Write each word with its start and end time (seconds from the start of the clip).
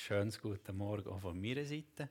Schönes 0.00 0.40
guten 0.40 0.76
Morgen 0.76 1.10
auch 1.10 1.18
von 1.18 1.38
meiner 1.38 1.64
Seite. 1.64 2.08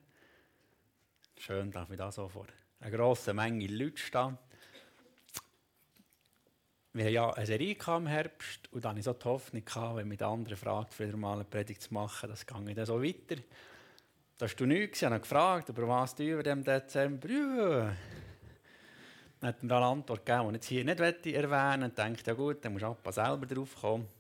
Schön, 1.37 1.71
dass 1.71 1.89
ich 1.89 1.95
da 1.95 2.11
so 2.11 2.27
vor 2.27 2.45
einer 2.81 2.91
grossen 2.91 3.37
Menge 3.37 3.65
Leute 3.67 3.97
stehen. 3.97 4.37
Wir 6.91 7.05
haben 7.05 7.13
ja 7.13 7.33
eine 7.33 7.45
Serie 7.45 7.77
im 7.87 8.07
Herbst 8.07 8.71
und 8.73 8.83
dann 8.83 8.89
hatte 8.89 8.99
ich 8.99 9.05
so 9.05 9.13
die 9.13 9.23
Hoffnung, 9.23 9.63
wenn 9.95 10.07
mich 10.09 10.17
der 10.17 10.27
andere 10.27 10.57
fragt, 10.57 10.99
wieder 10.99 11.15
mal 11.15 11.35
eine 11.35 11.45
Predigt 11.45 11.81
zu 11.81 11.93
machen, 11.93 12.29
das 12.29 12.45
ginge 12.45 12.75
dann 12.75 12.85
so 12.85 13.01
weiter. 13.01 13.41
Da 14.37 14.45
hast 14.45 14.57
du 14.57 14.65
nichts, 14.65 15.01
ich 15.01 15.05
habe 15.07 15.21
gefragt, 15.21 15.69
über 15.69 15.87
was 15.87 16.13
du 16.13 16.23
über 16.23 16.43
dem 16.43 16.65
Dezember, 16.65 17.29
ja. 17.29 17.95
Dann 19.39 19.47
hat 19.47 19.63
er 19.63 19.77
eine 19.77 19.85
Antwort 19.85 20.25
gegeben, 20.25 20.49
die 20.49 20.49
ich 20.49 20.55
jetzt 20.55 20.67
hier 20.67 20.83
nicht 20.83 20.99
erwähnen 20.99 21.79
möchte. 21.79 22.03
Und 22.03 22.17
dachte, 22.17 22.31
ja 22.31 22.33
gut, 22.33 22.65
dann 22.65 22.73
musst 22.73 22.83
du 22.83 23.11
selber 23.11 23.45
drauf 23.45 23.75
kommen. 23.79 24.16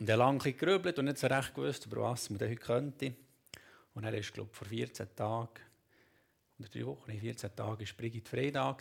Und 0.00 0.08
er 0.08 0.16
lange 0.16 0.52
gerübelt 0.54 0.98
und 0.98 1.04
nicht 1.04 1.18
so 1.18 1.26
recht 1.26 1.54
gewusst, 1.54 1.84
über 1.84 2.02
was 2.02 2.30
man 2.30 2.40
heute 2.40 2.56
könnte. 2.56 3.14
Und 3.92 4.04
er 4.04 4.14
ist, 4.14 4.32
glaube 4.32 4.48
ich, 4.50 4.56
vor 4.56 4.66
14 4.66 5.14
Tagen, 5.14 5.60
oder 6.58 6.68
drei 6.68 6.86
Wochen, 6.86 7.12
14 7.12 7.54
Tagen, 7.54 7.86
war 7.86 7.96
Brigitte 7.96 8.30
Frey 8.30 8.50
da 8.50 8.76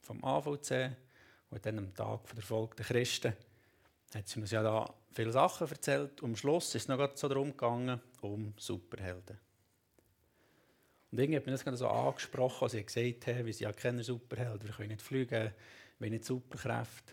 vom 0.00 0.24
AVC. 0.24 0.96
Und 1.50 1.64
dann 1.64 1.78
am 1.78 1.94
Tag 1.94 2.34
der 2.34 2.42
Volk 2.42 2.74
der 2.76 2.86
Christen 2.86 3.34
hat 4.14 4.28
sie 4.28 4.40
uns 4.40 4.50
ja 4.50 4.62
da 4.62 4.92
viele 5.12 5.30
Sachen 5.30 5.68
erzählt. 5.68 6.22
Und 6.22 6.30
am 6.30 6.36
Schluss 6.36 6.74
ist 6.74 6.82
es 6.82 6.88
noch 6.88 7.16
so 7.16 7.28
darum 7.28 7.50
gegangen, 7.50 8.00
um 8.22 8.54
Superhelden. 8.56 9.38
Und 11.12 11.18
irgendwie 11.18 11.36
hat 11.36 11.46
mir 11.46 11.52
das 11.52 11.64
gerade 11.64 11.76
so 11.76 11.88
angesprochen, 11.88 12.64
als 12.64 12.74
ich 12.74 12.86
gesagt 12.86 13.26
habe, 13.26 13.44
wir 13.44 13.52
sind 13.52 13.64
ja 13.64 13.72
keine 13.72 14.02
Superhelden, 14.02 14.66
wir 14.66 14.74
können 14.74 14.88
nicht 14.88 15.02
fliegen, 15.02 15.52
wir 15.98 16.06
haben 16.06 16.12
nicht 16.12 16.24
Superkräfte. 16.24 17.12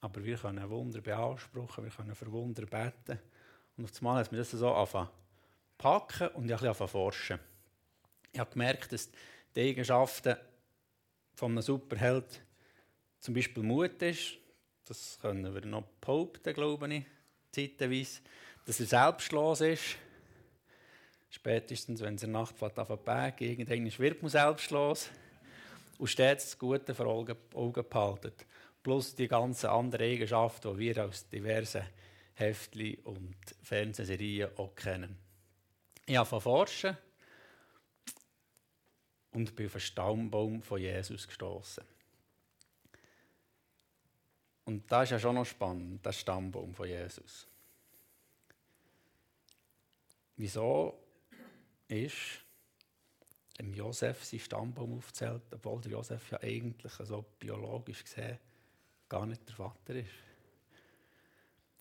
Aber 0.00 0.24
wir 0.24 0.36
können 0.36 0.68
Wunder 0.70 1.00
beanspruchen, 1.00 1.84
wir 1.84 1.90
können 1.90 2.14
für 2.14 2.30
Wunder 2.30 2.66
beten. 2.66 3.18
Und 3.76 3.84
auf 3.84 3.96
einmal 3.98 4.20
hat 4.20 4.32
mir 4.32 4.38
das 4.38 4.50
so 4.50 4.72
angefangen 4.72 5.08
packen 5.78 6.28
und 6.28 6.50
ich 6.50 6.54
ein 6.54 6.68
bisschen 6.68 6.88
forschen. 6.88 7.38
Ich 8.32 8.38
habe 8.38 8.50
gemerkt, 8.50 8.92
dass 8.92 9.10
die 9.54 9.60
Eigenschaften 9.60 10.36
von 11.34 11.52
einem 11.52 11.62
Superheld 11.62 12.42
zum 13.20 13.34
Beispiel 13.34 13.62
Mut 13.62 14.00
ist. 14.02 14.38
Das 14.86 15.18
können 15.20 15.52
wir 15.52 15.66
noch 15.66 15.84
behaupten, 16.00 16.54
glaube 16.54 16.94
ich, 16.94 17.04
zeitweise. 17.50 18.20
Dass 18.64 18.80
er 18.80 18.86
selbstlos 18.86 19.60
ist. 19.60 19.96
Spätestens, 21.30 22.00
wenn 22.00 22.16
der 22.16 22.28
Nacht 22.28 22.54
auf 22.62 22.88
den 22.88 22.98
Berg 23.04 23.40
irgendwann 23.40 23.98
wird 23.98 24.22
man 24.22 24.30
selbstlos. 24.30 25.10
Und 25.98 26.08
stets 26.08 26.44
das 26.44 26.58
Gute 26.58 26.94
vor 26.94 27.06
Augen 27.06 27.84
behalten 27.88 28.32
plus 28.86 29.16
die 29.16 29.26
ganzen 29.26 29.66
anderen 29.66 30.06
Eigenschaften, 30.06 30.78
die 30.78 30.78
wir 30.78 31.06
aus 31.06 31.28
diversen 31.28 31.82
Heftchen 32.34 32.94
und 33.02 33.36
Fernsehserien 33.60 34.56
auch 34.58 34.76
kennen. 34.76 35.18
Ich 36.06 36.16
habe 36.16 36.40
forschen 36.40 36.96
und 39.32 39.56
bin 39.56 39.66
auf 39.66 39.72
den 39.72 39.80
Stammbaum 39.80 40.62
von 40.62 40.80
Jesus 40.80 41.26
gestoßen. 41.26 41.82
Und 44.66 44.88
das 44.92 45.02
ist 45.02 45.10
ja 45.10 45.18
schon 45.18 45.34
noch 45.34 45.46
spannend, 45.46 46.06
der 46.06 46.12
Stammbaum 46.12 46.72
von 46.72 46.86
Jesus. 46.86 47.48
Wieso 50.36 50.96
ist 51.88 52.40
im 53.58 53.74
Josef 53.74 54.22
sein 54.22 54.38
Stammbaum 54.38 54.96
aufzählt, 54.96 55.42
obwohl 55.52 55.80
der 55.80 55.90
Josef 55.90 56.30
ja 56.30 56.40
eigentlich 56.40 56.92
so 56.92 57.24
biologisch 57.40 58.04
gesehen 58.04 58.38
gar 59.08 59.26
nicht 59.26 59.46
der 59.48 59.54
Vater 59.54 59.94
ist. 59.94 60.10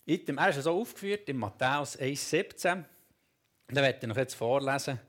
er 0.06 0.50
ist 0.50 0.64
so 0.64 0.80
aufgeführt 0.80 1.28
in 1.30 1.38
Matthäus 1.38 1.98
1,17. 2.00 2.84
Den 3.70 3.76
werde 3.76 4.00
ich 4.00 4.08
noch 4.08 4.18
jetzt 4.18 4.36
vorlesen. 4.36 5.00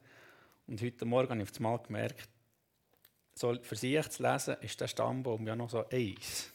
Und 0.67 0.81
heute 0.83 1.05
Morgen 1.05 1.31
habe 1.31 1.43
ich 1.43 1.51
auf 1.51 1.57
einmal 1.57 1.79
gemerkt, 1.79 2.29
so 3.35 3.55
für 3.63 3.77
sich 3.77 4.09
zu 4.09 4.23
lesen, 4.23 4.57
ist 4.63 4.81
der 4.81 4.89
Stammbaum 4.89 5.47
ja 5.47 5.55
noch 5.55 5.69
so 5.69 5.87
eins. 5.89 6.51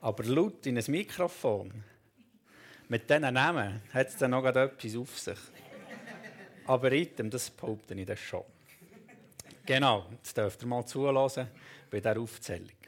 Aber 0.00 0.24
laut 0.24 0.64
in 0.66 0.78
ein 0.78 0.84
Mikrofon, 0.88 1.84
mit 2.88 3.10
diesen 3.10 3.34
Namen, 3.34 3.82
hat 3.92 4.08
es 4.08 4.16
dann 4.16 4.30
noch 4.30 4.44
etwas 4.44 4.96
auf 4.96 5.18
sich. 5.18 5.38
Aber 6.66 6.92
item, 6.92 7.28
das 7.28 7.50
behaupte 7.50 7.94
ich 7.94 8.06
das 8.06 8.20
schon. 8.20 8.44
Genau, 9.66 10.06
jetzt 10.12 10.36
dürft 10.36 10.62
ihr 10.62 10.68
mal 10.68 10.84
zulassen 10.86 11.48
bei 11.90 11.98
dieser 11.98 12.20
Aufzählung. 12.20 12.81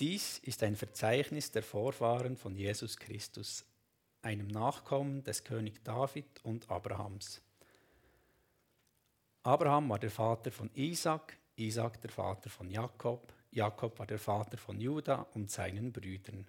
Dies 0.00 0.38
ist 0.44 0.62
ein 0.62 0.76
Verzeichnis 0.76 1.50
der 1.50 1.64
Vorfahren 1.64 2.36
von 2.36 2.54
Jesus 2.54 2.96
Christus, 2.96 3.64
einem 4.22 4.46
Nachkommen 4.46 5.24
des 5.24 5.42
König 5.42 5.82
David 5.82 6.44
und 6.44 6.70
Abrahams. 6.70 7.42
Abraham 9.42 9.88
war 9.88 9.98
der 9.98 10.12
Vater 10.12 10.52
von 10.52 10.70
Isaac, 10.74 11.36
Isaac 11.56 12.00
der 12.00 12.10
Vater 12.10 12.48
von 12.48 12.70
Jakob, 12.70 13.32
Jakob 13.50 13.98
war 13.98 14.06
der 14.06 14.20
Vater 14.20 14.56
von 14.56 14.80
Juda 14.80 15.26
und 15.34 15.50
seinen 15.50 15.92
Brüdern. 15.92 16.46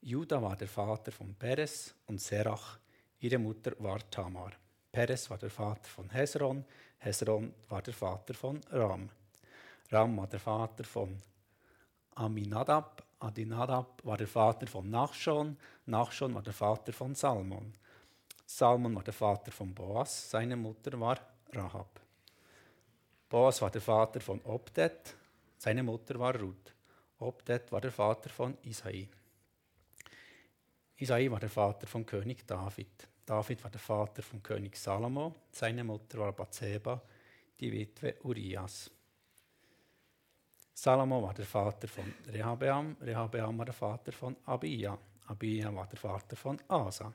Juda 0.00 0.40
war 0.40 0.56
der 0.56 0.68
Vater 0.68 1.12
von 1.12 1.34
Peres 1.34 1.94
und 2.06 2.18
Serach, 2.18 2.78
ihre 3.18 3.36
Mutter 3.36 3.72
war 3.78 3.98
Tamar. 4.10 4.52
Peres 4.90 5.28
war 5.28 5.36
der 5.36 5.50
Vater 5.50 5.84
von 5.84 6.08
Hesron, 6.08 6.64
Hesron 6.96 7.52
war 7.68 7.82
der 7.82 7.92
Vater 7.92 8.32
von 8.32 8.58
Ram. 8.70 9.10
Ram 9.90 10.16
war 10.16 10.28
der 10.28 10.40
Vater 10.40 10.84
von 10.84 11.20
Aminadab. 12.14 13.04
Adinadab 13.20 14.04
war 14.04 14.16
der 14.16 14.26
Vater 14.26 14.66
von 14.66 14.90
Nachschon. 14.90 15.56
Nachschon 15.86 16.34
war 16.34 16.42
der 16.42 16.52
Vater 16.52 16.92
von 16.92 17.14
Salmon. 17.14 17.74
Salmon 18.44 18.94
war 18.94 19.04
der 19.04 19.14
Vater 19.14 19.52
von 19.52 19.74
Boas. 19.74 20.30
Seine 20.30 20.56
Mutter 20.56 20.98
war 20.98 21.18
Rahab. 21.52 22.00
Boas 23.28 23.62
war 23.62 23.70
der 23.70 23.80
Vater 23.80 24.20
von 24.20 24.40
Obdet. 24.42 25.14
Seine 25.56 25.82
Mutter 25.82 26.18
war 26.18 26.38
Ruth. 26.38 26.74
Obdet 27.18 27.70
war 27.70 27.80
der 27.80 27.92
Vater 27.92 28.28
von 28.28 28.58
Isai. 28.62 29.08
Isai 30.96 31.30
war 31.30 31.40
der 31.40 31.48
Vater 31.48 31.86
von 31.86 32.04
König 32.04 32.46
David. 32.46 33.08
David 33.24 33.62
war 33.62 33.70
der 33.70 33.80
Vater 33.80 34.22
von 34.22 34.42
König 34.42 34.76
Salomo. 34.76 35.34
Seine 35.52 35.84
Mutter 35.84 36.18
war 36.18 36.32
Bathseba, 36.32 37.00
die 37.58 37.72
Witwe 37.72 38.16
Urias. 38.22 38.90
Salomo 40.74 41.22
war 41.22 41.34
der 41.34 41.44
Vater 41.44 41.86
von 41.86 42.12
Rehabeam, 42.26 42.96
Rehabeam 43.00 43.58
war 43.58 43.64
der 43.66 43.74
Vater 43.74 44.12
von 44.12 44.36
Abia, 44.46 44.98
Abia 45.26 45.74
war 45.74 45.86
der 45.86 45.98
Vater 45.98 46.36
von 46.36 46.58
Asa. 46.68 47.12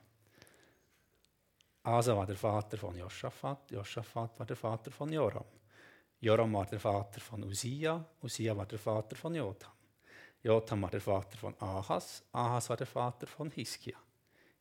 Asa 1.83 2.15
war 2.15 2.25
der 2.25 2.35
Vater 2.35 2.77
von 2.77 2.97
Joschafat, 2.97 3.71
Joschafat 3.71 4.39
war 4.39 4.45
der 4.45 4.55
Vater 4.55 4.91
von 4.91 5.11
Joram. 5.11 5.45
Joram 6.19 6.53
war 6.53 6.65
der 6.65 6.79
Vater 6.79 7.19
von 7.19 7.43
Usia, 7.43 8.05
Usia 8.21 8.55
war 8.55 8.65
der 8.65 8.79
Vater 8.79 9.15
von 9.15 9.33
Jotham. 9.33 9.71
Jotham 10.43 10.81
war 10.81 10.89
der 10.91 11.01
Vater 11.01 11.37
von 11.37 11.55
Ahas, 11.59 12.23
Ahas 12.31 12.69
war 12.69 12.77
der 12.77 12.87
Vater 12.87 13.27
von 13.27 13.51
Hiskia. 13.51 13.97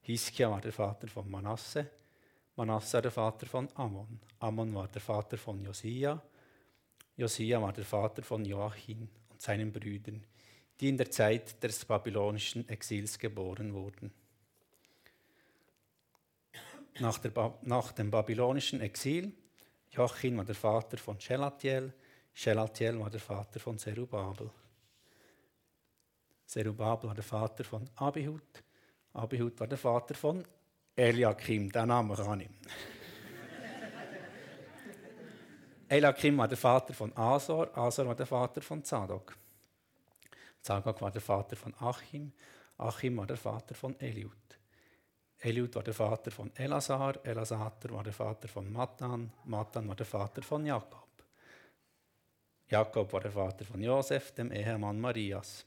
Hiskia 0.01 0.51
war 0.51 0.61
der 0.61 0.73
Vater 0.73 1.09
von 1.09 1.31
Manasse, 1.31 1.91
Manasse 2.57 2.95
war 2.95 3.03
der 3.03 3.11
Vater 3.11 3.47
von 3.47 3.69
Ammon. 3.75 4.21
Ammon 4.39 4.75
war 4.75 4.89
der 4.89 5.03
Vater 5.03 5.37
von 5.37 5.63
Josia, 5.63 6.23
Josia 7.17 7.61
war 7.63 7.73
der 7.73 7.85
Vater 7.85 8.23
von 8.23 8.45
Joachim 8.45 9.09
und 9.31 9.41
seinen 9.41 9.73
Brüdern, 9.73 10.23
die 10.79 10.91
in 10.91 10.99
der 10.99 11.11
Zeit 11.11 11.63
des 11.63 11.85
babylonischen 11.85 12.69
Exils 12.69 13.19
geboren 13.19 13.73
wurden. 13.73 14.13
Nach, 17.01 17.19
ba 17.19 17.59
nach, 17.63 17.93
dem 17.93 18.11
babylonischen 18.11 18.81
Exil, 18.81 19.33
Joachim 19.91 20.37
war 20.37 20.45
der 20.45 20.55
Vater 20.55 20.99
von 20.99 21.19
Shelatiel, 21.19 21.93
Shelatiel 22.35 22.99
war 22.99 23.11
der 23.11 23.21
Vater 23.21 23.61
von 23.61 23.79
Zerubabel. 23.79 24.51
Zerubabel 26.45 27.09
war 27.09 27.15
der 27.15 27.25
Vater 27.25 27.65
von 27.65 27.89
Abihud, 27.97 28.63
Abihud 29.15 29.59
war 29.59 29.67
der 29.67 29.79
Vater 29.79 30.15
von 30.15 30.45
Eliakim, 30.95 31.73
der 31.73 31.87
Name 31.87 32.15
kann 32.15 32.41
ich. 32.41 32.51
Elakim 35.89 36.37
war 36.39 36.49
der 36.49 36.57
Vater 36.57 36.95
von 36.95 37.17
Asor, 37.17 37.77
Asor 37.79 38.07
war 38.07 38.17
der 38.17 38.27
Vater 38.27 38.61
von 38.61 38.83
Zadok. 38.83 39.37
Zadok 40.61 41.01
war 41.01 41.13
der 41.13 41.21
Vater 41.21 41.55
von 41.55 41.73
Achim, 41.79 42.33
Achim 42.77 43.17
war 43.17 43.27
der 43.27 43.37
Vater 43.37 43.75
von 43.75 43.99
Eliud. 44.01 44.33
Eliud 45.39 45.77
war 45.77 45.85
der 45.85 45.95
Vater 45.95 46.33
von 46.33 46.51
Elasar, 46.57 47.25
Elasar 47.25 47.73
war 47.91 48.03
der 48.03 48.13
Vater 48.13 48.49
von 48.49 48.73
Matan, 48.73 49.33
Matan 49.45 49.87
war 49.87 49.95
der 49.95 50.07
Vater 50.07 50.43
von 50.43 50.67
Jakob. 50.67 51.07
Jakob 52.69 53.13
war 53.13 53.21
der 53.21 53.31
Vater 53.31 53.65
von 53.65 53.81
Josef, 53.81 54.33
dem 54.33 54.51
Ehemann 54.51 55.01
Marias. 55.01 55.65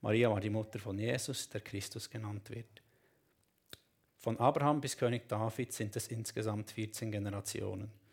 Maria 0.00 0.30
war 0.30 0.40
die 0.40 0.50
Mutter 0.50 0.78
von 0.78 0.96
Jesus, 0.96 1.48
der 1.48 1.60
Christus 1.60 2.08
genannt 2.08 2.50
wird. 2.50 2.82
Von 4.18 4.38
Abraham 4.38 4.80
bis 4.80 4.96
König 4.96 5.28
David 5.28 5.72
sind 5.72 5.96
es 5.96 6.06
insgesamt 6.06 6.70
14 6.70 7.10
Generationen 7.10 8.05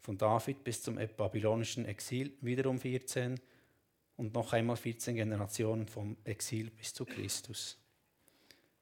von 0.00 0.16
David 0.16 0.64
bis 0.64 0.82
zum 0.82 0.98
babylonischen 1.16 1.84
Exil 1.86 2.32
wiederum 2.40 2.78
14 2.78 3.40
und 4.16 4.34
noch 4.34 4.52
einmal 4.52 4.76
14 4.76 5.14
Generationen 5.14 5.86
vom 5.86 6.16
Exil 6.24 6.70
bis 6.70 6.94
zu 6.94 7.04
Christus. 7.04 7.76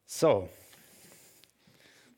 So, 0.05 0.49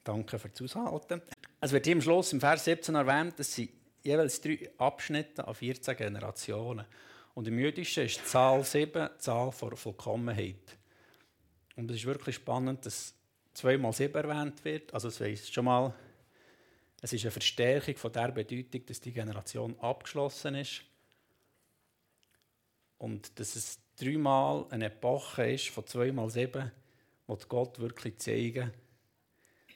Danke 0.09 0.39
für 0.39 0.49
das 0.49 0.63
Aushalten. 0.63 1.21
Es 1.61 1.71
wird 1.71 1.85
hier 1.85 1.95
am 1.95 2.01
Schluss 2.01 2.33
im 2.33 2.41
Vers 2.41 2.65
17 2.65 2.95
erwähnt, 2.95 3.39
dass 3.39 3.55
sie 3.55 3.71
jeweils 4.03 4.41
drei 4.41 4.71
Abschnitte 4.79 5.47
an 5.47 5.55
14 5.55 5.99
Generationen. 5.99 6.87
Und 7.35 7.47
im 7.47 7.59
Jüdischen 7.59 8.05
ist 8.07 8.19
die 8.19 8.25
Zahl 8.25 8.65
7 8.65 9.11
die 9.15 9.19
Zahl 9.19 9.53
der 9.61 9.77
Vollkommenheit. 9.77 10.79
Und 11.77 11.91
es 11.91 11.99
ist 11.99 12.07
wirklich 12.07 12.37
spannend, 12.37 12.87
dass 12.87 13.13
zweimal 13.53 13.93
7 13.93 14.15
erwähnt 14.15 14.65
wird. 14.65 14.95
Also 14.95 15.09
es 15.09 15.21
heisst 15.21 15.53
schon 15.53 15.67
mal, 15.67 15.93
es 17.01 17.13
ist 17.13 17.25
eine 17.25 17.31
Verstärkung 17.31 17.97
von 17.97 18.13
der 18.13 18.33
Bedeutung, 18.33 18.85
dass 18.87 19.01
die 19.01 19.13
Generation 19.13 19.79
abgeschlossen 19.81 20.57
ist. 20.57 20.83
Und 22.99 23.39
dass 23.39 23.55
es 23.55 23.79
dreimal 23.97 24.67
eine 24.71 24.87
Epoche 24.87 25.53
ist 25.53 25.69
von 25.69 25.87
zweimal 25.87 26.29
sieben, 26.31 26.73
wo 27.27 27.37
Gott 27.49 27.79
wirklich 27.79 28.17
zeigen, 28.19 28.73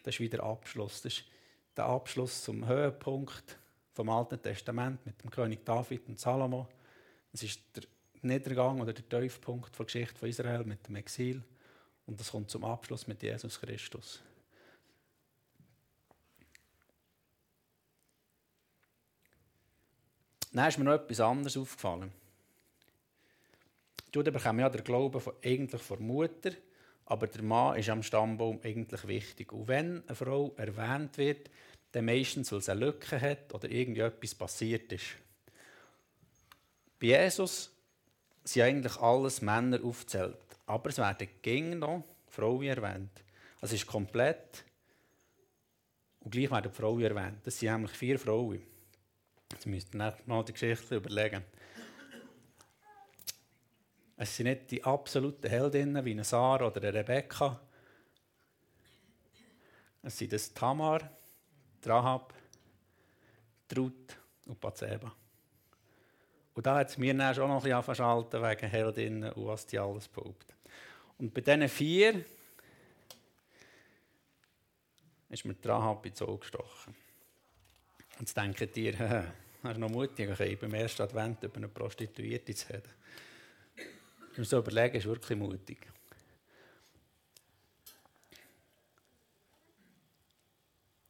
das 0.02 0.16
ist 0.16 0.20
wieder 0.20 0.42
Abschluss. 0.42 1.02
Das 1.02 1.12
ist 1.12 1.24
der 1.76 1.84
Abschluss 1.84 2.42
zum 2.42 2.66
Höhepunkt 2.66 3.56
vom 3.92 4.08
Alten 4.08 4.42
Testament 4.42 5.04
mit 5.06 5.22
dem 5.22 5.30
König 5.30 5.64
David 5.64 6.08
und 6.08 6.18
Salomo. 6.18 6.66
Es 7.32 7.44
ist 7.44 7.60
der 7.76 7.84
Niedergang 8.22 8.80
oder 8.80 8.92
der 8.92 9.08
Tiefpunkt 9.08 9.78
der 9.78 9.86
Geschichte 9.86 10.18
von 10.18 10.28
Israel 10.28 10.64
mit 10.64 10.86
dem 10.88 10.96
Exil. 10.96 11.42
Und 12.06 12.18
das 12.18 12.32
kommt 12.32 12.50
zum 12.50 12.64
Abschluss 12.64 13.06
mit 13.06 13.22
Jesus 13.22 13.60
Christus. 13.60 14.20
Dann 20.52 20.68
ist 20.68 20.78
mir 20.78 20.84
noch 20.84 20.92
etwas 20.92 21.20
anderes 21.20 21.56
aufgefallen. 21.56 22.12
Die 24.08 24.18
Juden 24.18 24.32
bekommen 24.32 24.58
ja 24.58 24.68
den 24.68 24.84
Glauben 24.84 25.20
von, 25.20 25.32
eigentlich 25.42 25.80
von 25.80 25.96
der 25.96 26.06
Mutter, 26.06 26.50
aber 27.06 27.26
der 27.26 27.42
Mann 27.42 27.78
ist 27.78 27.88
am 27.88 28.02
Stammbaum 28.02 28.60
eigentlich 28.62 29.06
wichtig. 29.08 29.52
Und 29.52 29.68
wenn 29.68 30.06
eine 30.06 30.14
Frau 30.14 30.52
erwähnt 30.56 31.16
wird, 31.16 31.50
dann 31.92 32.04
meistens, 32.04 32.52
weil 32.52 32.60
sie 32.60 32.72
eine 32.72 32.86
Lücke 32.86 33.20
hat 33.20 33.52
oder 33.54 33.70
irgendetwas 33.70 34.34
passiert 34.34 34.92
ist. 34.92 35.16
Bei 37.00 37.06
Jesus 37.08 37.70
sind 38.44 38.62
eigentlich 38.62 38.96
alles 38.96 39.40
Männer 39.42 39.82
aufgezählt, 39.82 40.36
aber 40.66 40.90
es 40.90 40.98
werden 40.98 41.28
gegen 41.40 41.78
noch 41.78 42.04
Frauen 42.28 42.62
erwähnt. 42.62 43.10
Es 43.60 43.72
ist 43.72 43.86
komplett 43.86 44.64
und 46.20 46.30
gleich 46.30 46.50
werden 46.50 46.72
Frauen 46.72 47.02
erwähnt. 47.02 47.38
Das 47.44 47.58
sind 47.58 47.72
nämlich 47.72 47.92
vier 47.92 48.18
Frauen. 48.18 48.62
Jetzt 49.52 49.66
müsst 49.66 49.94
ihr 49.94 50.16
mal 50.24 50.42
die 50.44 50.52
Geschichte 50.52 50.96
überlegen. 50.96 51.44
Es 54.16 54.34
sind 54.34 54.46
nicht 54.46 54.70
die 54.70 54.82
absoluten 54.82 55.48
Heldinnen 55.48 56.02
wie 56.04 56.12
eine 56.12 56.24
Sarah 56.24 56.66
oder 56.68 56.80
eine 56.80 56.94
Rebecca. 56.94 57.60
Es 60.02 60.16
sind 60.16 60.32
das 60.32 60.54
Tamar, 60.54 61.10
Rahab, 61.84 62.32
Ruth 63.76 64.16
und 64.46 64.58
Bathseba. 64.58 65.12
Und 66.54 66.66
da 66.66 66.76
hat 66.76 66.88
es 66.88 66.98
mir 66.98 67.14
dann 67.14 67.34
schon 67.34 67.48
noch 67.48 67.56
ein 67.56 67.62
bisschen 67.62 68.04
angeschaltet 68.06 68.42
wegen 68.42 68.70
Heldinnen 68.70 69.32
und 69.32 69.46
was 69.46 69.66
die 69.66 69.78
alles 69.78 70.08
behaupten. 70.08 70.54
Und 71.18 71.34
bei 71.34 71.42
diesen 71.42 71.68
vier 71.68 72.24
ist 75.28 75.44
mir 75.44 75.56
Rahab 75.62 76.06
ins 76.06 76.22
Auge 76.22 76.38
gestochen. 76.38 76.94
Und 78.18 78.28
jetzt 78.28 78.36
denkt 78.36 78.76
ihr, 78.76 78.94
er 79.00 79.70
ist 79.70 79.78
noch 79.78 79.88
mutig, 79.88 80.30
okay, 80.30 80.56
beim 80.56 80.74
ersten 80.74 81.02
Advent 81.02 81.42
über 81.42 81.56
eine 81.56 81.68
Prostituierte 81.68 82.54
zu 82.54 82.72
reden. 82.72 82.90
Wenn 84.34 84.44
so 84.44 84.58
überlegen, 84.58 84.96
ist 84.96 85.06
wirklich 85.06 85.38
mutig. 85.38 85.78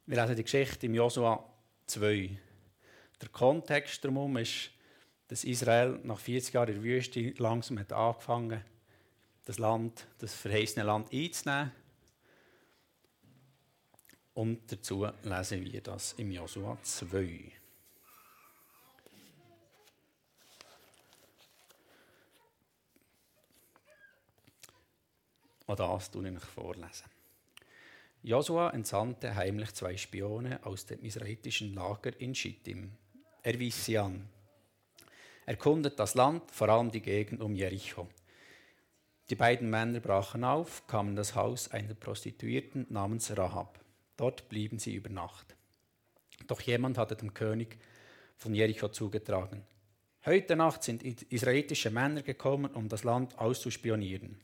Wir 0.06 0.20
lesen 0.20 0.36
die 0.36 0.42
Geschichte 0.42 0.86
im 0.86 0.94
Josua 0.94 1.44
2. 1.86 2.30
Der 3.20 3.28
Kontext 3.28 4.04
darum 4.04 4.36
ist, 4.36 4.70
dass 5.28 5.44
Israel 5.44 6.00
nach 6.02 6.18
40 6.18 6.54
Jahren 6.54 6.68
in 6.68 6.74
der 6.74 6.82
Wüste 6.82 7.34
langsam 7.38 7.78
hat 7.78 7.92
angefangen 7.92 8.62
das 9.44 9.58
das 10.18 10.34
verheißene 10.34 10.84
Land 10.84 11.12
einzunehmen. 11.12 11.72
Und 14.34 14.72
dazu 14.72 15.06
lesen 15.22 15.64
wir 15.64 15.80
das 15.82 16.14
im 16.14 16.30
Josua 16.30 16.78
2. 16.82 17.52
Auch 25.66 25.76
das 25.76 26.10
tue 26.10 26.28
ich 26.28 26.40
vorlesen. 26.40 27.04
Josua 28.22 28.70
entsandte 28.70 29.34
heimlich 29.34 29.74
zwei 29.74 29.96
Spione 29.96 30.64
aus 30.64 30.86
dem 30.86 31.02
israelitischen 31.02 31.74
Lager 31.74 32.18
in 32.20 32.34
Schittim. 32.34 32.92
Er 33.42 33.58
wies 33.58 33.84
sie 33.84 33.98
an. 33.98 34.28
Erkundet 35.44 35.98
das 35.98 36.14
Land, 36.14 36.50
vor 36.50 36.68
allem 36.68 36.90
die 36.90 37.00
Gegend 37.00 37.40
um 37.40 37.54
Jericho. 37.54 38.08
Die 39.28 39.34
beiden 39.34 39.68
Männer 39.70 40.00
brachen 40.00 40.44
auf, 40.44 40.86
kamen 40.86 41.10
in 41.10 41.16
das 41.16 41.34
Haus 41.34 41.70
einer 41.70 41.94
Prostituierten 41.94 42.86
namens 42.90 43.36
Rahab. 43.36 43.81
Dort 44.16 44.48
blieben 44.48 44.78
sie 44.78 44.94
über 44.94 45.10
Nacht. 45.10 45.56
Doch 46.46 46.60
jemand 46.60 46.98
hatte 46.98 47.16
dem 47.16 47.34
König 47.34 47.78
von 48.36 48.54
Jericho 48.54 48.88
zugetragen. 48.88 49.62
Heute 50.24 50.54
Nacht 50.56 50.82
sind 50.82 51.02
israelitische 51.02 51.90
Männer 51.90 52.22
gekommen, 52.22 52.72
um 52.74 52.88
das 52.88 53.04
Land 53.04 53.38
auszuspionieren. 53.38 54.40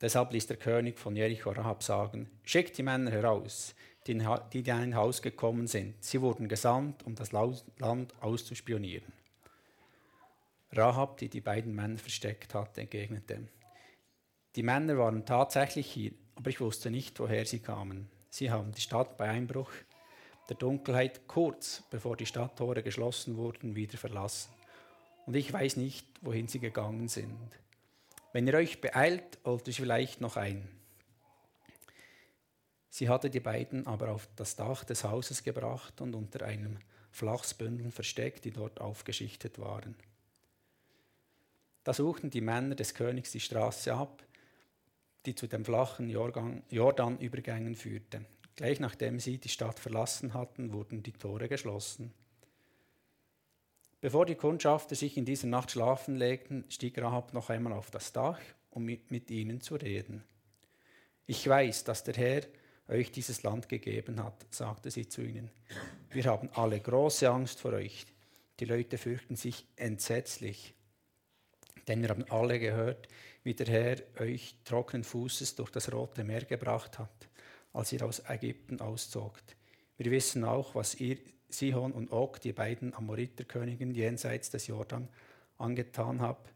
Deshalb 0.00 0.32
ließ 0.32 0.46
der 0.46 0.56
König 0.56 0.98
von 0.98 1.16
Jericho 1.16 1.50
Rahab 1.50 1.82
sagen, 1.82 2.28
schickt 2.44 2.76
die 2.78 2.82
Männer 2.82 3.10
heraus, 3.10 3.74
die 4.06 4.12
in 4.12 4.70
ein 4.70 4.94
Haus 4.94 5.22
gekommen 5.22 5.66
sind. 5.66 6.02
Sie 6.04 6.20
wurden 6.20 6.48
gesandt, 6.48 7.04
um 7.04 7.14
das 7.14 7.32
Land 7.32 7.64
auszuspionieren. 8.20 9.12
Rahab, 10.72 11.18
die 11.18 11.28
die 11.28 11.40
beiden 11.40 11.74
Männer 11.74 11.98
versteckt 11.98 12.54
hatte, 12.54 12.82
entgegnete, 12.82 13.48
die 14.56 14.62
Männer 14.62 14.98
waren 14.98 15.24
tatsächlich 15.24 15.90
hier, 15.90 16.12
aber 16.36 16.50
ich 16.50 16.60
wusste 16.60 16.90
nicht, 16.90 17.18
woher 17.18 17.44
sie 17.46 17.60
kamen. 17.60 18.08
Sie 18.34 18.50
haben 18.50 18.72
die 18.72 18.80
Stadt 18.80 19.16
bei 19.16 19.28
Einbruch 19.28 19.70
der 20.48 20.56
Dunkelheit 20.56 21.28
kurz 21.28 21.84
bevor 21.88 22.16
die 22.16 22.26
Stadttore 22.26 22.82
geschlossen 22.82 23.36
wurden, 23.36 23.76
wieder 23.76 23.96
verlassen. 23.96 24.50
Und 25.24 25.36
ich 25.36 25.52
weiß 25.52 25.76
nicht, 25.76 26.04
wohin 26.20 26.48
sie 26.48 26.58
gegangen 26.58 27.06
sind. 27.06 27.38
Wenn 28.32 28.48
ihr 28.48 28.54
euch 28.54 28.80
beeilt, 28.80 29.38
holt 29.44 29.68
euch 29.68 29.76
vielleicht 29.76 30.20
noch 30.20 30.36
ein. 30.36 30.68
Sie 32.90 33.08
hatte 33.08 33.30
die 33.30 33.38
beiden 33.38 33.86
aber 33.86 34.10
auf 34.10 34.28
das 34.34 34.56
Dach 34.56 34.82
des 34.82 35.04
Hauses 35.04 35.44
gebracht 35.44 36.00
und 36.00 36.16
unter 36.16 36.44
einem 36.44 36.78
Flachsbündel 37.12 37.92
versteckt, 37.92 38.44
die 38.46 38.50
dort 38.50 38.80
aufgeschichtet 38.80 39.60
waren. 39.60 39.94
Da 41.84 41.94
suchten 41.94 42.30
die 42.30 42.40
Männer 42.40 42.74
des 42.74 42.94
Königs 42.94 43.30
die 43.30 43.38
Straße 43.38 43.94
ab, 43.94 44.24
die 45.26 45.34
zu 45.34 45.46
den 45.46 45.64
flachen 45.64 46.08
Jordanübergängen 46.08 47.74
führte. 47.74 48.24
Gleich 48.56 48.78
nachdem 48.78 49.18
sie 49.18 49.38
die 49.38 49.48
Stadt 49.48 49.78
verlassen 49.78 50.34
hatten, 50.34 50.72
wurden 50.72 51.02
die 51.02 51.12
Tore 51.12 51.48
geschlossen. 51.48 52.12
Bevor 54.00 54.26
die 54.26 54.34
Kundschafter 54.34 54.94
sich 54.94 55.16
in 55.16 55.24
dieser 55.24 55.46
Nacht 55.46 55.70
schlafen 55.70 56.16
legten, 56.16 56.64
stieg 56.68 56.98
Rahab 56.98 57.32
noch 57.32 57.48
einmal 57.48 57.72
auf 57.72 57.90
das 57.90 58.12
Dach, 58.12 58.38
um 58.70 58.84
mit 58.84 59.30
ihnen 59.30 59.60
zu 59.60 59.76
reden. 59.76 60.22
Ich 61.26 61.48
weiß, 61.48 61.84
dass 61.84 62.04
der 62.04 62.14
Herr 62.14 62.42
euch 62.88 63.10
dieses 63.10 63.42
Land 63.42 63.68
gegeben 63.68 64.22
hat, 64.22 64.44
sagte 64.50 64.90
sie 64.90 65.08
zu 65.08 65.22
ihnen. 65.22 65.50
Wir 66.10 66.24
haben 66.24 66.50
alle 66.52 66.78
große 66.78 67.28
Angst 67.30 67.60
vor 67.60 67.72
euch. 67.72 68.06
Die 68.60 68.66
Leute 68.66 68.98
fürchten 68.98 69.36
sich 69.36 69.66
entsetzlich. 69.76 70.74
Denn 71.86 72.02
wir 72.02 72.08
haben 72.08 72.24
alle 72.30 72.58
gehört, 72.58 73.08
wie 73.42 73.54
der 73.54 73.66
Herr 73.66 73.96
euch 74.20 74.56
trockenen 74.64 75.04
Fußes 75.04 75.54
durch 75.56 75.70
das 75.70 75.92
Rote 75.92 76.24
Meer 76.24 76.44
gebracht 76.44 76.98
hat, 76.98 77.28
als 77.72 77.92
ihr 77.92 78.04
aus 78.04 78.22
Ägypten 78.28 78.80
auszogt. 78.80 79.56
Wir 79.96 80.10
wissen 80.10 80.44
auch, 80.44 80.74
was 80.74 80.94
ihr 81.00 81.18
Sihon 81.48 81.92
und 81.92 82.10
Og, 82.10 82.40
die 82.40 82.52
beiden 82.52 82.94
Amoriterkönigen 82.94 83.94
jenseits 83.94 84.50
des 84.50 84.66
Jordan, 84.66 85.08
angetan 85.58 86.20
habt, 86.20 86.52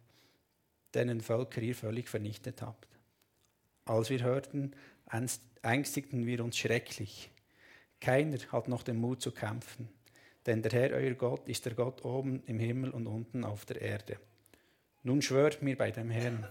denen 0.95 1.21
Völker 1.21 1.61
ihr 1.61 1.75
völlig 1.75 2.09
vernichtet 2.09 2.63
habt. 2.63 2.89
Als 3.85 4.11
wir 4.11 4.23
hörten, 4.23 4.73
ängstigten 5.63 6.27
wir 6.27 6.43
uns 6.43 6.59
schrecklich. 6.59 7.31
Keiner 8.01 8.39
hat 8.53 8.69
noch 8.69 8.83
den 8.83 8.97
Mut 8.97 9.23
zu 9.23 9.31
kämpfen, 9.31 9.89
denn 10.47 10.63
der 10.63 10.73
Herr, 10.73 10.91
euer 10.93 11.15
Gott, 11.15 11.49
ist 11.49 11.67
der 11.67 11.75
Gott 11.75 12.05
oben 12.05 12.43
im 12.47 12.59
Himmel 12.59 12.91
und 12.91 13.07
unten 13.07 13.45
auf 13.45 13.65
der 13.67 13.81
Erde. 13.81 14.19
Nun 15.03 15.23
schwört 15.23 15.63
mir 15.63 15.77
bei 15.77 15.91
dem 15.91 16.11
Herrn, 16.11 16.47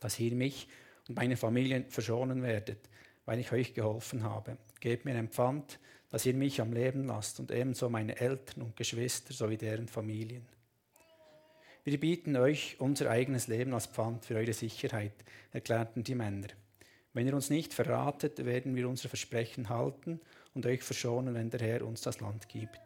dass 0.00 0.20
ihr 0.20 0.34
mich 0.34 0.68
und 1.08 1.16
meine 1.16 1.36
Familie 1.36 1.84
verschonen 1.88 2.42
werdet, 2.42 2.88
weil 3.24 3.38
ich 3.38 3.52
euch 3.52 3.74
geholfen 3.74 4.22
habe. 4.22 4.58
Gebt 4.80 5.04
mir 5.04 5.16
ein 5.16 5.28
Pfand, 5.28 5.78
dass 6.10 6.26
ihr 6.26 6.34
mich 6.34 6.60
am 6.60 6.72
Leben 6.72 7.06
lasst 7.06 7.40
und 7.40 7.50
ebenso 7.50 7.88
meine 7.88 8.20
Eltern 8.20 8.62
und 8.62 8.76
Geschwister 8.76 9.32
sowie 9.32 9.56
deren 9.56 9.88
Familien. 9.88 10.46
Wir 11.82 11.98
bieten 11.98 12.36
euch 12.36 12.76
unser 12.78 13.10
eigenes 13.10 13.46
Leben 13.46 13.74
als 13.74 13.86
Pfand 13.86 14.24
für 14.24 14.36
eure 14.36 14.52
Sicherheit, 14.52 15.12
erklärten 15.52 16.04
die 16.04 16.14
Männer. 16.14 16.48
Wenn 17.12 17.26
ihr 17.26 17.34
uns 17.34 17.50
nicht 17.50 17.74
verratet, 17.74 18.44
werden 18.44 18.74
wir 18.74 18.88
unsere 18.88 19.08
Versprechen 19.08 19.68
halten 19.68 20.20
und 20.54 20.66
euch 20.66 20.82
verschonen, 20.82 21.34
wenn 21.34 21.50
der 21.50 21.60
Herr 21.60 21.86
uns 21.86 22.00
das 22.00 22.20
Land 22.20 22.48
gibt. 22.48 22.80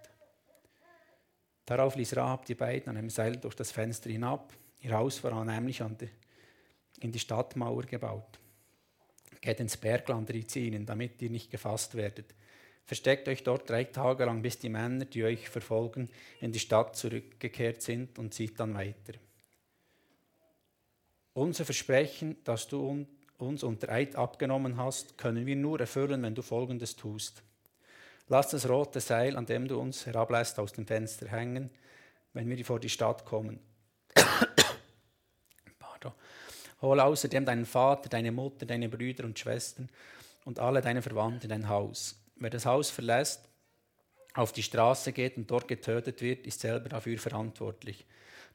Darauf 1.68 1.96
ließ 1.96 2.16
Rahab 2.16 2.46
die 2.46 2.54
beiden 2.54 2.88
an 2.88 2.96
einem 2.96 3.10
Seil 3.10 3.36
durch 3.36 3.54
das 3.54 3.72
Fenster 3.72 4.08
hinab. 4.08 4.54
Ihr 4.80 4.92
Haus 4.92 5.22
war 5.22 5.44
nämlich 5.44 5.82
an 5.82 5.98
die, 5.98 6.08
in 6.98 7.12
die 7.12 7.18
Stadtmauer 7.18 7.82
gebaut. 7.82 8.38
Geht 9.42 9.60
ins 9.60 9.76
Bergland, 9.76 10.30
riet 10.30 10.50
sie 10.50 10.66
ihnen, 10.66 10.86
damit 10.86 11.20
ihr 11.20 11.28
nicht 11.28 11.50
gefasst 11.50 11.94
werdet. 11.94 12.34
Versteckt 12.86 13.28
euch 13.28 13.44
dort 13.44 13.68
drei 13.68 13.84
Tage 13.84 14.24
lang, 14.24 14.40
bis 14.40 14.58
die 14.58 14.70
Männer, 14.70 15.04
die 15.04 15.24
euch 15.24 15.50
verfolgen, 15.50 16.08
in 16.40 16.52
die 16.52 16.58
Stadt 16.58 16.96
zurückgekehrt 16.96 17.82
sind 17.82 18.18
und 18.18 18.32
zieht 18.32 18.58
dann 18.58 18.72
weiter. 18.72 19.18
Unser 21.34 21.66
Versprechen, 21.66 22.38
das 22.44 22.66
du 22.68 23.06
uns 23.36 23.62
unter 23.62 23.90
Eid 23.90 24.16
abgenommen 24.16 24.78
hast, 24.78 25.18
können 25.18 25.44
wir 25.44 25.56
nur 25.56 25.78
erfüllen, 25.78 26.22
wenn 26.22 26.34
du 26.34 26.40
Folgendes 26.40 26.96
tust. 26.96 27.42
Lass 28.28 28.50
das 28.50 28.68
rote 28.68 29.00
Seil, 29.00 29.36
an 29.36 29.46
dem 29.46 29.66
du 29.68 29.78
uns 29.78 30.04
herablässt, 30.06 30.58
aus 30.58 30.72
dem 30.72 30.86
Fenster 30.86 31.28
hängen, 31.28 31.70
wenn 32.34 32.48
wir 32.48 32.64
vor 32.64 32.78
die 32.78 32.90
Stadt 32.90 33.24
kommen. 33.24 33.58
Hol 36.80 37.00
außerdem 37.00 37.44
deinen 37.44 37.66
Vater, 37.66 38.08
deine 38.08 38.30
Mutter, 38.30 38.64
deine 38.64 38.88
Brüder 38.88 39.24
und 39.24 39.38
Schwestern 39.38 39.88
und 40.44 40.60
alle 40.60 40.80
deine 40.80 41.02
Verwandten 41.02 41.44
in 41.44 41.48
dein 41.48 41.68
Haus. 41.68 42.14
Wer 42.36 42.50
das 42.50 42.66
Haus 42.66 42.90
verlässt, 42.90 43.48
auf 44.34 44.52
die 44.52 44.62
Straße 44.62 45.12
geht 45.12 45.36
und 45.36 45.50
dort 45.50 45.66
getötet 45.66 46.22
wird, 46.22 46.46
ist 46.46 46.60
selber 46.60 46.88
dafür 46.88 47.18
verantwortlich. 47.18 48.06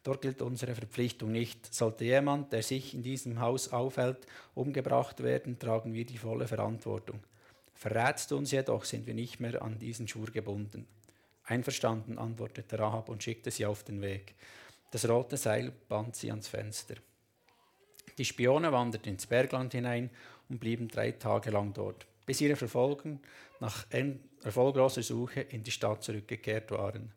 Dort 0.04 0.22
gilt 0.22 0.42
unsere 0.42 0.76
Verpflichtung 0.76 1.32
nicht. 1.32 1.74
Sollte 1.74 2.06
jemand, 2.06 2.54
der 2.54 2.64
sich 2.64 2.94
in 2.94 3.04
diesem 3.04 3.40
Haus 3.40 3.74
aufhält, 3.74 4.26
umgebracht 4.54 5.22
werden, 5.22 5.60
tragen 5.60 5.94
wir 5.94 6.06
die 6.06 6.18
volle 6.18 6.48
Verantwortung. 6.48 7.20
Verrätst 7.74 8.32
du 8.32 8.38
uns 8.38 8.52
jedoch, 8.52 8.86
sind 8.86 9.08
wir 9.08 9.14
nicht 9.14 9.40
mehr 9.40 9.62
an 9.62 9.80
diesen 9.80 10.08
Schwur 10.08 10.28
gebunden. 10.28 10.88
Einverstanden, 11.46 12.18
antwortete 12.18 12.80
Rahab 12.80 13.10
und 13.10 13.22
schickte 13.22 13.52
sie 13.52 13.66
auf 13.66 13.84
den 13.84 14.02
Weg. 14.02 14.36
Das 14.92 15.08
rote 15.10 15.38
Seil 15.38 15.72
band 15.90 16.16
sie 16.16 16.30
ans 16.30 16.48
Fenster. 16.48 16.96
Die 18.18 18.26
Spione 18.26 18.72
wanderten 18.72 19.10
ins 19.10 19.26
Bergland 19.26 19.74
hinein 19.74 20.10
und 20.50 20.60
blieben 20.60 20.88
drei 20.88 21.12
Tage 21.12 21.50
lang 21.50 21.74
dort, 21.74 22.06
bis 22.26 22.42
ihre 22.42 22.56
Verfolger 22.56 23.18
nach 23.60 23.86
erfolgloser 24.44 25.02
Suche 25.02 25.42
in 25.42 25.64
die 25.64 25.72
Stadt 25.72 26.04
zurückgekehrt 26.04 26.72
waren. 26.72 27.12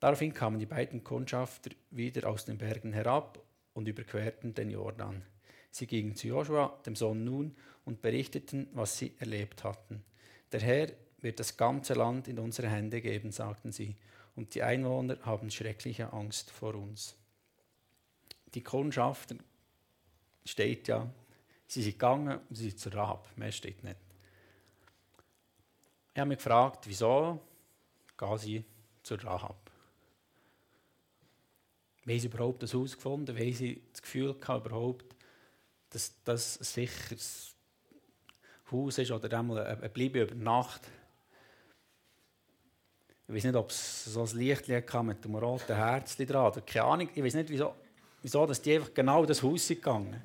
Daraufhin 0.00 0.34
kamen 0.34 0.58
die 0.58 0.66
beiden 0.66 1.04
Kundschafter 1.04 1.70
wieder 1.90 2.28
aus 2.28 2.44
den 2.44 2.58
Bergen 2.58 2.92
herab 2.92 3.38
und 3.72 3.88
überquerten 3.88 4.54
den 4.54 4.70
Jordan. 4.70 5.22
Sie 5.70 5.86
gingen 5.86 6.16
zu 6.16 6.28
Joshua, 6.28 6.78
dem 6.86 6.96
Sohn 6.96 7.24
Nun, 7.24 7.54
und 7.86 8.02
berichteten, 8.02 8.68
was 8.72 8.98
sie 8.98 9.14
erlebt 9.18 9.64
hatten. 9.64 10.04
Der 10.52 10.60
Herr 10.60 10.88
wird 11.22 11.40
das 11.40 11.56
ganze 11.56 11.94
Land 11.94 12.28
in 12.28 12.38
unsere 12.38 12.68
Hände 12.68 13.00
geben, 13.00 13.32
sagten 13.32 13.72
sie, 13.72 13.96
und 14.34 14.54
die 14.54 14.62
Einwohner 14.62 15.18
haben 15.22 15.50
schreckliche 15.50 16.12
Angst 16.12 16.50
vor 16.50 16.74
uns. 16.74 17.16
Die 18.54 18.62
Kundschafter 18.62 19.36
steht 20.44 20.88
ja, 20.88 21.10
sie 21.66 21.82
sind 21.82 21.92
gegangen 21.92 22.38
und 22.48 22.56
sie 22.56 22.70
sind 22.70 22.78
zur 22.78 22.94
Rahab, 22.94 23.28
mehr 23.36 23.52
steht 23.52 23.82
nicht. 23.82 23.96
Ich 26.12 26.20
habe 26.20 26.28
mich 26.28 26.38
gefragt, 26.38 26.86
wieso 26.86 27.40
gehen 28.18 28.38
sie 28.38 28.64
zur 29.02 29.22
Rahab? 29.22 29.70
Wie 32.04 32.18
sie 32.18 32.28
überhaupt 32.28 32.62
das 32.62 32.74
Haus 32.74 32.94
gefunden? 32.94 33.36
Wie 33.36 33.52
sie 33.52 33.82
das 33.92 34.02
Gefühl 34.02 34.34
gehabt, 34.34 34.66
überhaupt, 34.66 35.16
dass 35.90 36.22
das 36.24 36.58
ein 36.60 36.64
sicheres 36.64 37.55
Haus 38.70 38.98
ist 38.98 39.10
oder 39.10 39.38
einmal 39.38 39.64
ein 39.64 39.92
Bleiben 39.92 40.22
über 40.22 40.34
Nacht. 40.34 40.82
Ich 43.28 43.34
weiß 43.34 43.44
nicht, 43.44 43.56
ob 43.56 43.70
es 43.70 44.04
so 44.04 44.22
ein 44.22 44.36
Licht 44.36 44.68
mit 44.68 45.24
dem 45.24 45.34
roten 45.34 45.74
Herz 45.74 46.16
dran 46.16 46.52
oder 46.52 46.60
keine 46.60 46.84
Ahnung. 46.84 47.08
Ich 47.14 47.22
weiß 47.22 47.34
nicht, 47.34 47.50
wieso, 47.50 47.74
wieso 48.22 48.46
dass 48.46 48.62
die 48.62 48.74
einfach 48.74 48.94
genau 48.94 49.24
das 49.24 49.42
Haus 49.42 49.66
sind 49.66 49.82
gegangen. 49.82 50.22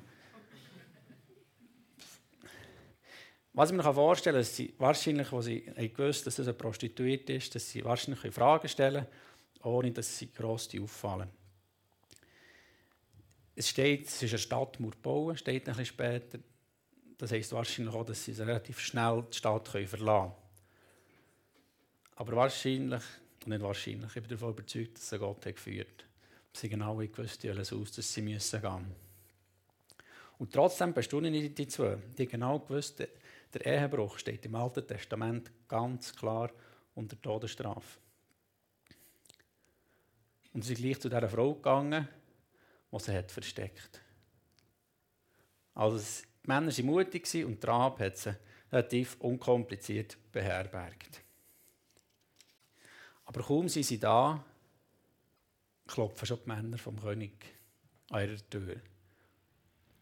Was 3.54 3.70
ich 3.70 3.76
mir 3.76 3.82
vorstellen 3.82 4.34
kann, 4.34 4.40
dass 4.40 4.56
sie 4.56 4.74
wahrscheinlich, 4.78 5.30
wo 5.30 5.42
sie 5.42 5.60
gewusst 5.94 6.26
dass 6.26 6.36
das 6.36 6.46
eine 6.46 6.54
Prostituierte 6.54 7.34
ist, 7.34 7.54
dass 7.54 7.68
sie 7.70 7.84
wahrscheinlich 7.84 8.32
Fragen 8.32 8.68
stellen 8.68 9.06
ohne 9.64 9.92
dass 9.92 10.18
sie 10.18 10.32
gross 10.32 10.68
auffallen. 10.80 11.28
Es 13.54 13.68
steht, 13.68 14.08
es 14.08 14.22
ist 14.22 14.30
eine 14.30 14.38
Stadtmauer 14.38 14.92
gebaut, 14.92 15.38
steht 15.38 15.68
ein 15.68 15.76
bisschen 15.76 15.86
später. 15.86 16.38
Das 17.22 17.30
heisst 17.30 17.52
wahrscheinlich 17.52 17.94
auch, 17.94 18.04
dass 18.04 18.24
sie 18.24 18.32
relativ 18.32 18.80
schnell 18.80 19.24
die 19.32 19.36
Stadt 19.36 19.68
verlassen 19.68 19.96
können. 19.96 20.32
Aber 22.16 22.32
wahrscheinlich, 22.34 23.02
nicht 23.46 23.62
wahrscheinlich, 23.62 24.16
ich 24.16 24.22
bin 24.22 24.28
davon 24.28 24.50
überzeugt, 24.50 24.98
dass 24.98 25.08
sie 25.08 25.20
Gott 25.20 25.46
hat 25.46 25.54
geführt 25.54 26.02
hat. 26.02 26.04
Sie 26.52 26.68
genau 26.68 26.96
gewusst, 26.96 27.44
welches 27.44 27.72
aus, 27.72 27.92
dass 27.92 28.12
sie 28.12 28.22
müssen 28.22 28.60
gehen 28.60 28.96
Und 30.38 30.52
trotzdem 30.52 30.92
bestaunen 30.92 31.32
ich 31.32 31.54
die 31.54 31.68
zwei. 31.68 31.96
Die 32.18 32.26
genau 32.26 32.58
gewusst, 32.58 32.98
der 32.98 33.66
Ehebruch 33.66 34.18
steht 34.18 34.44
im 34.44 34.56
Alten 34.56 34.84
Testament 34.84 35.48
ganz 35.68 36.12
klar 36.16 36.50
unter 36.96 37.22
Todesstrafe. 37.22 38.00
Und 40.54 40.62
sie 40.62 40.74
sind 40.74 40.84
gleich 40.84 40.98
zu 40.98 41.08
dieser 41.08 41.28
Frau 41.28 41.54
gegangen, 41.54 42.08
die 42.90 42.98
sie 42.98 43.16
hat 43.16 43.30
versteckt. 43.30 44.00
Also 45.72 46.00
die 46.44 46.48
Männer 46.48 46.76
waren 46.76 46.86
mutig 46.86 47.44
und 47.44 47.60
Trab 47.60 48.00
hat 48.00 48.16
sie 48.16 48.36
relativ 48.72 49.16
unkompliziert 49.20 50.16
beherbergt. 50.32 51.20
Aber 53.26 53.42
kaum 53.42 53.68
sind 53.68 53.84
sie 53.84 53.98
da, 53.98 54.44
klopfen 55.86 56.26
schon 56.26 56.38
die 56.44 56.48
Männer 56.48 56.78
vom 56.78 57.00
König 57.00 57.32
an 58.10 58.28
ihrer 58.28 58.50
Tür. 58.50 58.76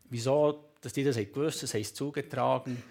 Wieso, 0.05 0.71
dass 0.81 0.93
die 0.93 1.05
das 1.05 1.17
gewusst 1.17 1.59
haben, 1.59 1.61
das 1.61 1.75
haben 1.75 1.85
sie 1.85 1.95
zugetragen. 1.95 2.83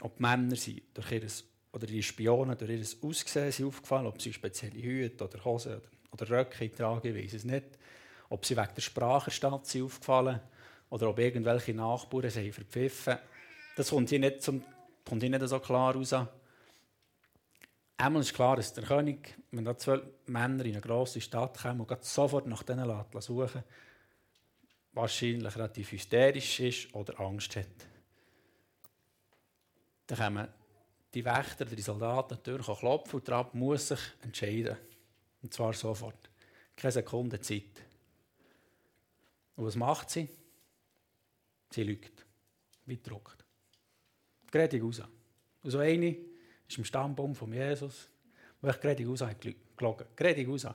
Ob 0.00 0.16
die 0.16 0.22
Männer 0.22 0.56
sind 0.56 0.82
durch 0.94 1.12
ihr, 1.12 1.26
oder 1.72 1.86
die 1.86 2.02
Spionen 2.02 2.56
durch 2.56 2.70
ihr 2.70 3.08
Aussehen 3.08 3.52
sind 3.52 3.66
aufgefallen, 3.66 4.06
ob 4.06 4.20
sie 4.22 4.32
spezielle 4.32 4.80
Hüte 4.80 5.24
oder 5.24 5.44
Hosen 5.44 5.76
oder, 5.76 5.88
oder 6.12 6.30
Röcke 6.30 6.72
tragen, 6.72 7.06
ich 7.06 7.24
weiß 7.24 7.34
es 7.34 7.44
nicht. 7.44 7.66
Ob 8.30 8.46
sie 8.46 8.56
wegen 8.56 8.74
der 8.74 8.82
Sprache 8.82 9.30
statt 9.30 9.66
sind 9.66 9.84
aufgefallen 9.84 10.40
oder 10.90 11.10
ob 11.10 11.18
irgendwelche 11.18 11.74
Nachbarn 11.74 12.30
sie 12.30 12.52
verpfiffen. 12.52 13.18
Das 13.76 13.90
kommt 13.90 14.08
hier 14.08 14.18
nicht, 14.18 14.42
zum, 14.42 14.64
kommt 15.04 15.22
hier 15.22 15.30
nicht 15.30 15.46
so 15.48 15.60
klar 15.60 15.94
raus. 15.94 16.14
Einmal 17.96 18.22
ist 18.22 18.34
klar, 18.34 18.56
dass 18.56 18.72
der 18.72 18.84
König, 18.84 19.36
wenn 19.50 19.64
da 19.64 19.76
zwölf 19.76 20.04
Männer 20.26 20.64
in 20.64 20.72
eine 20.72 20.80
grosse 20.80 21.20
Stadt 21.20 21.60
kommen 21.60 21.80
und 21.80 22.04
sofort 22.04 22.46
nach 22.46 22.62
denen 22.62 23.04
suchen 23.18 23.64
wahrscheinlich 24.92 25.54
relativ 25.54 25.92
hysterisch 25.92 26.60
ist 26.60 26.94
oder 26.94 27.20
Angst 27.20 27.54
hat. 27.56 27.66
Dann 30.06 30.18
kommen 30.18 30.48
die 31.14 31.24
Wächter 31.24 31.64
die 31.64 31.82
Soldaten 31.82 32.34
natürlich 32.34 32.66
klopfen 32.66 33.20
und 33.20 33.30
Rab 33.30 33.54
muss 33.54 33.88
sich 33.88 34.00
entscheiden. 34.22 34.76
Und 35.42 35.54
zwar 35.54 35.72
sofort. 35.72 36.30
Keine 36.76 36.92
Sekunde 36.92 37.40
Zeit. 37.40 37.82
Und 39.56 39.66
was 39.66 39.76
macht 39.76 40.10
sie? 40.10 40.28
Sie 41.70 41.82
lügt. 41.82 42.24
Wie 42.86 42.96
gedruckt. 42.96 43.44
Gerade 44.50 44.80
raus. 44.80 45.02
Und 45.62 45.70
so 45.70 45.78
eine 45.78 46.16
ist 46.66 46.78
im 46.78 46.84
Stammbaum 46.84 47.34
von 47.34 47.52
Jesus, 47.52 48.08
wo 48.60 48.68
ich 48.68 48.80
gerade 48.80 49.06
raus 49.06 49.24
gelogen 49.76 50.06
Gerade 50.16 50.46
raus. 50.46 50.66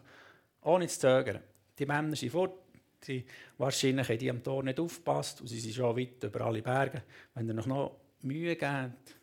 Ohne 0.62 0.88
zu 0.88 1.00
zögern. 1.00 1.42
Die 1.78 1.86
Männer 1.86 2.16
sind 2.16 2.32
fort. 2.32 2.60
Sie, 3.02 3.26
wahrscheinlich 3.58 4.08
haben 4.08 4.18
die 4.18 4.30
am 4.30 4.44
Tor 4.44 4.64
nicht 4.64 4.80
aufgepasst 4.80 5.42
und 5.42 5.48
sie 5.48 5.60
sind 5.60 5.76
schon 5.76 5.98
weit 5.98 6.24
über 6.24 6.42
alle 6.42 6.62
Berge. 6.62 7.04
Wenn 7.34 7.48
ihr 7.48 7.54
noch, 7.54 7.98
Mühe 8.22 8.56
gebt, 8.56 9.16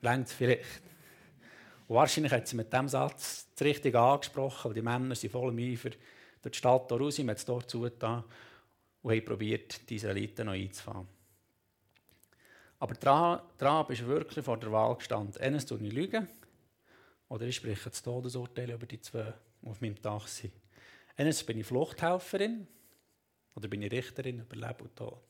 längt 0.00 0.28
es 0.28 0.32
vielleicht. 0.32 0.82
Und 1.88 1.96
wahrscheinlich 1.96 2.32
hat 2.32 2.46
sie 2.46 2.54
mit 2.54 2.72
diesem 2.72 2.88
Satz 2.88 3.48
das 3.52 3.66
Richtige 3.66 3.98
angesprochen, 3.98 4.68
weil 4.68 4.74
die 4.74 4.82
Männer 4.82 5.16
sind 5.16 5.30
voll 5.30 5.50
im 5.50 5.72
Eifer 5.72 5.90
durch 6.42 6.52
die 6.52 6.58
Stadt 6.58 6.92
raus, 6.92 7.18
man 7.18 7.30
hat 7.30 7.38
es 7.38 7.44
dort 7.44 7.68
zugetan 7.68 8.22
und 9.02 9.10
haben 9.10 9.24
probiert, 9.24 9.88
die 9.88 9.96
Israeliten 9.96 10.46
noch 10.46 10.52
einzufahren. 10.52 11.08
Aber 12.78 12.98
Trab 12.98 13.90
ist 13.90 14.06
wirklich 14.06 14.44
vor 14.44 14.58
der 14.58 14.72
Wahl 14.72 14.96
gestanden. 14.96 15.40
Eines 15.40 15.66
tue 15.66 15.78
ich 15.80 15.92
lügen 15.92 16.28
oder 17.28 17.46
ich 17.46 17.56
spreche 17.56 17.90
das 17.90 18.02
Todesurteil 18.02 18.70
über 18.70 18.86
die 18.86 19.00
zwei, 19.00 19.32
die 19.62 19.68
auf 19.68 19.80
meinem 19.80 20.00
Dach 20.02 20.26
sind. 20.26 20.52
Eines 21.16 21.44
bin 21.44 21.60
ich 21.60 21.66
Fluchthelferin 21.66 22.66
oder 23.54 23.68
bin 23.68 23.82
ich 23.82 23.92
Richterin 23.92 24.40
über 24.40 24.56
Leben 24.56 24.82
und 24.82 24.96
Tod. 24.96 25.22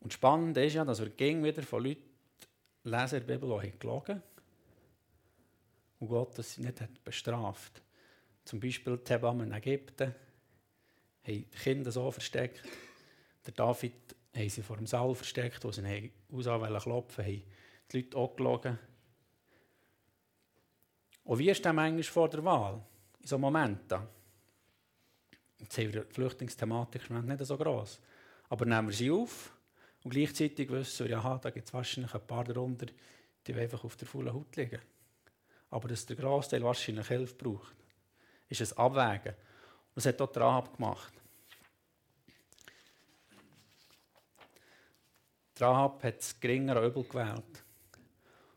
Und 0.00 0.12
spannend 0.12 0.56
ist 0.58 0.74
ja, 0.74 0.84
dass 0.84 1.00
wir 1.00 1.10
gegen 1.10 1.42
wieder 1.42 1.62
von 1.62 1.84
Leuten 1.84 2.02
lesen 2.84 3.20
in 3.20 3.26
der 3.26 3.38
Bibel, 3.38 3.60
die 3.62 3.78
gelogen 3.78 4.16
haben 4.16 4.22
und 6.00 6.08
Gott 6.08 6.38
das 6.38 6.58
nicht 6.58 6.80
hat 6.80 7.02
bestraft. 7.04 7.82
Zum 8.44 8.60
Beispiel 8.60 8.98
die 8.98 9.14
in 9.42 9.52
Ägypten 9.52 10.14
haben 11.28 11.44
die 11.50 11.58
Kinder 11.58 11.92
so 11.92 12.10
versteckt, 12.10 12.62
Der 13.46 13.54
David 13.54 13.94
haben 14.34 14.48
sie 14.48 14.62
vor 14.62 14.76
dem 14.76 14.86
Saal 14.86 15.14
versteckt, 15.14 15.64
wo 15.64 15.72
sie 15.72 16.12
aus 16.32 16.82
klopfen 16.82 17.24
haben 17.24 17.42
die 17.90 17.96
Leute 17.96 18.36
gelogen. 18.36 18.78
Und 21.24 21.38
wie 21.38 21.50
ist 21.50 21.64
das 21.64 21.74
manchmal 21.74 22.02
vor 22.02 22.28
der 22.28 22.44
Wahl? 22.44 22.82
In 23.20 23.26
so 23.26 23.38
Momenten. 23.38 24.00
Jetzt 25.58 25.76
haben 25.78 25.92
wir 25.92 26.04
die 26.04 26.14
Flüchtlingsthematik 26.14 27.10
nicht 27.10 27.44
so 27.44 27.56
gross. 27.56 28.00
Aber 28.48 28.64
nehmen 28.64 28.88
wir 28.88 28.94
sie 28.94 29.10
auf 29.10 29.52
und 30.04 30.10
gleichzeitig 30.10 30.70
wissen 30.70 31.06
wir, 31.06 31.16
ja, 31.16 31.38
da 31.38 31.50
gibt 31.50 31.66
es 31.66 31.74
wahrscheinlich 31.74 32.14
ein 32.14 32.26
paar 32.26 32.44
darunter, 32.44 32.86
die 33.46 33.54
einfach 33.54 33.84
auf 33.84 33.96
der 33.96 34.06
vollen 34.06 34.32
Haut 34.32 34.56
liegen. 34.56 34.80
Aber 35.70 35.88
dass 35.88 36.06
der 36.06 36.16
Großteil 36.16 36.62
wahrscheinlich 36.62 37.08
Hilfe 37.08 37.34
braucht, 37.34 37.74
ist 38.48 38.72
ein 38.72 38.78
Abwägen. 38.78 39.34
Und 39.34 39.96
das 39.96 40.06
hat 40.06 40.20
auch 40.22 40.32
der 40.32 40.42
Rahab 40.42 40.76
gemacht. 40.76 41.12
Rahab 45.60 46.02
hat 46.04 46.18
das 46.18 46.38
geringere 46.38 46.86
Übel 46.86 47.04
gewählt. 47.04 47.64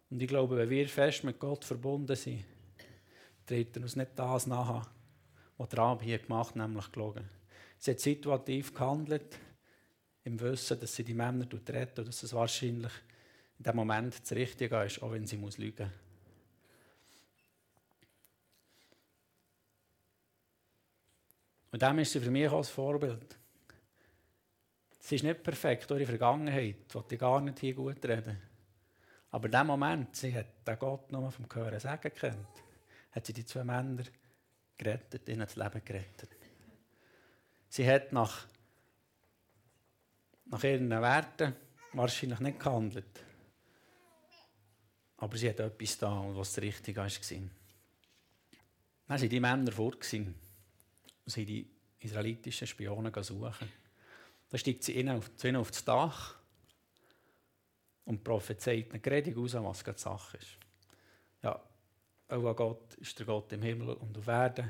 Und 0.09 0.21
ich 0.21 0.27
glaube, 0.27 0.57
wenn 0.57 0.69
wir 0.69 0.87
fest 0.87 1.23
mit 1.23 1.39
Gott 1.39 1.63
verbunden 1.63 2.15
sind, 2.15 2.43
tritt 3.45 3.75
er 3.75 3.83
uns 3.83 3.95
nicht 3.95 4.11
das 4.15 4.47
nach, 4.47 4.89
was 5.57 5.77
Rahab 5.77 6.01
hier 6.03 6.19
gemacht 6.19 6.49
hat, 6.49 6.55
nämlich 6.57 6.91
gelogen. 6.91 7.29
Sie 7.77 7.91
hat 7.91 7.99
situativ 7.99 8.73
gehandelt, 8.73 9.37
im 10.23 10.39
Wissen, 10.39 10.79
dass 10.79 10.95
sie 10.95 11.03
die 11.03 11.13
Männer 11.13 11.47
retten 11.69 12.01
und 12.01 12.07
dass 12.07 12.23
es 12.23 12.33
wahrscheinlich 12.33 12.91
in 13.57 13.63
dem 13.63 13.75
Moment 13.75 14.21
das 14.21 14.31
Richtige 14.33 14.83
ist, 14.83 15.01
auch 15.01 15.11
wenn 15.11 15.25
sie 15.25 15.37
muss 15.37 15.57
lügen 15.57 15.85
muss. 15.85 16.11
Und 21.71 21.81
dem 21.81 21.99
ist 21.99 22.11
sie 22.11 22.19
für 22.19 22.31
mich 22.31 22.47
auch 22.49 22.57
ein 22.57 22.63
Vorbild. 22.63 23.37
Sie 25.03 25.15
ist 25.15 25.23
nicht 25.23 25.41
perfekt, 25.41 25.89
ihre 25.89 26.05
Vergangenheit, 26.05 26.93
die 26.93 27.13
ich 27.15 27.19
gar 27.19 27.41
nicht 27.41 27.59
hier 27.59 27.73
gut 27.73 28.05
reden. 28.05 28.39
Aber 29.31 29.45
in 29.47 29.51
dem 29.51 29.67
Moment, 29.67 30.15
sie 30.15 30.33
hat 30.33 30.65
den 30.65 30.77
Gott 30.77 31.11
nur 31.11 31.31
vom 31.31 31.47
Hören 31.51 31.79
sagen 31.79 32.01
gekannt, 32.03 32.47
hat 33.11 33.25
sie 33.25 33.33
die 33.33 33.43
zwei 33.43 33.63
Männer 33.63 34.03
gerettet, 34.77 35.27
ihnen 35.27 35.39
das 35.39 35.55
Leben 35.55 35.83
gerettet. 35.83 36.29
Sie 37.67 37.89
hat 37.89 38.13
nach, 38.13 38.45
nach 40.45 40.63
ihren 40.63 40.89
Werten 40.89 41.55
wahrscheinlich 41.93 42.39
nicht 42.39 42.59
gehandelt. 42.59 43.23
Aber 45.17 45.35
sie 45.35 45.49
hat 45.49 45.61
etwas 45.61 45.97
da, 45.97 46.23
was 46.35 46.53
das 46.53 46.63
Richtige 46.63 47.01
war. 47.01 47.07
Dann 47.07 47.49
waren 49.07 49.29
die 49.29 49.39
Männer 49.39 49.71
fort 49.71 50.13
und 50.13 50.35
sie 51.25 51.45
die 51.45 51.67
israelitischen 51.99 52.67
Spionen 52.67 53.11
suchen. 53.23 53.80
Dann 54.51 54.59
steigt 54.59 54.83
sie 54.83 54.99
ihnen 54.99 55.17
auf, 55.17 55.35
zu 55.37 55.47
ihnen 55.47 55.57
auf 55.57 55.71
das 55.71 55.85
Dach 55.85 56.35
und 58.05 58.23
prophezeit 58.23 58.91
eine 58.91 58.99
Predigt 58.99 59.37
aus, 59.37 59.53
was 59.53 59.83
die 59.83 59.91
Sache 59.95 60.37
ist. 60.37 60.57
Ja, 61.41 61.59
auch 62.27 62.55
Gott 62.55 62.93
ist 62.95 63.17
der 63.17 63.25
Gott 63.25 63.51
im 63.53 63.61
Himmel 63.61 63.93
und 63.93 64.17
auf 64.17 64.27
Erden. 64.27 64.69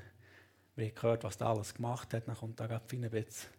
Wir 0.76 0.86
haben 0.86 0.96
gehört, 0.96 1.24
was 1.24 1.36
er 1.38 1.48
alles 1.48 1.74
gemacht 1.74 2.14
hat, 2.14 2.28
dann 2.28 2.36
kommt 2.36 2.60
da 2.60 2.68
gerade 2.68 2.86
ein 2.96 3.10
bisschen. 3.10 3.50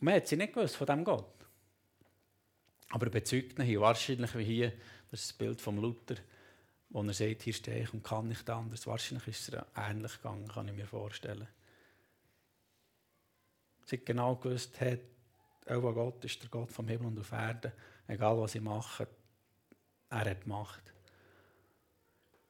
Man 0.00 0.14
hat 0.14 0.26
sie 0.26 0.36
nicht 0.36 0.52
gewusst 0.52 0.76
von 0.76 0.86
diesem 0.86 1.04
Gott. 1.04 1.34
Aber 2.88 3.06
er 3.06 3.10
bezeugt 3.10 3.58
ihn 3.58 3.64
hier, 3.64 3.80
wahrscheinlich 3.80 4.34
wie 4.36 4.44
hier, 4.44 4.72
das 5.10 5.20
ist 5.20 5.30
das 5.30 5.38
Bild 5.38 5.60
von 5.60 5.76
Luther, 5.78 6.16
wo 6.88 7.02
er 7.02 7.12
sagt, 7.12 7.42
hier 7.42 7.52
stehe 7.52 7.84
ich 7.84 7.94
und 7.94 8.02
kann 8.02 8.26
nicht 8.26 8.48
anders. 8.50 8.88
Wahrscheinlich 8.88 9.28
ist 9.28 9.48
es 9.48 9.62
ähnlich 9.76 10.16
gegangen, 10.16 10.48
kann 10.48 10.66
ich 10.66 10.74
mir 10.74 10.86
vorstellen. 10.86 11.46
Sie 13.90 13.96
hat 13.96 14.06
genau 14.06 14.36
gewusst, 14.36 14.80
hat, 14.80 15.00
auch 15.66 15.80
Gott 15.92 16.24
ist 16.24 16.40
der 16.42 16.48
Gott 16.48 16.70
vom 16.70 16.86
Himmel 16.86 17.08
und 17.08 17.18
auf 17.18 17.32
Erden 17.32 17.72
egal 18.10 18.38
was 18.38 18.52
sie 18.52 18.60
machen, 18.60 19.06
er 20.10 20.30
hat 20.30 20.46
Macht. 20.46 20.92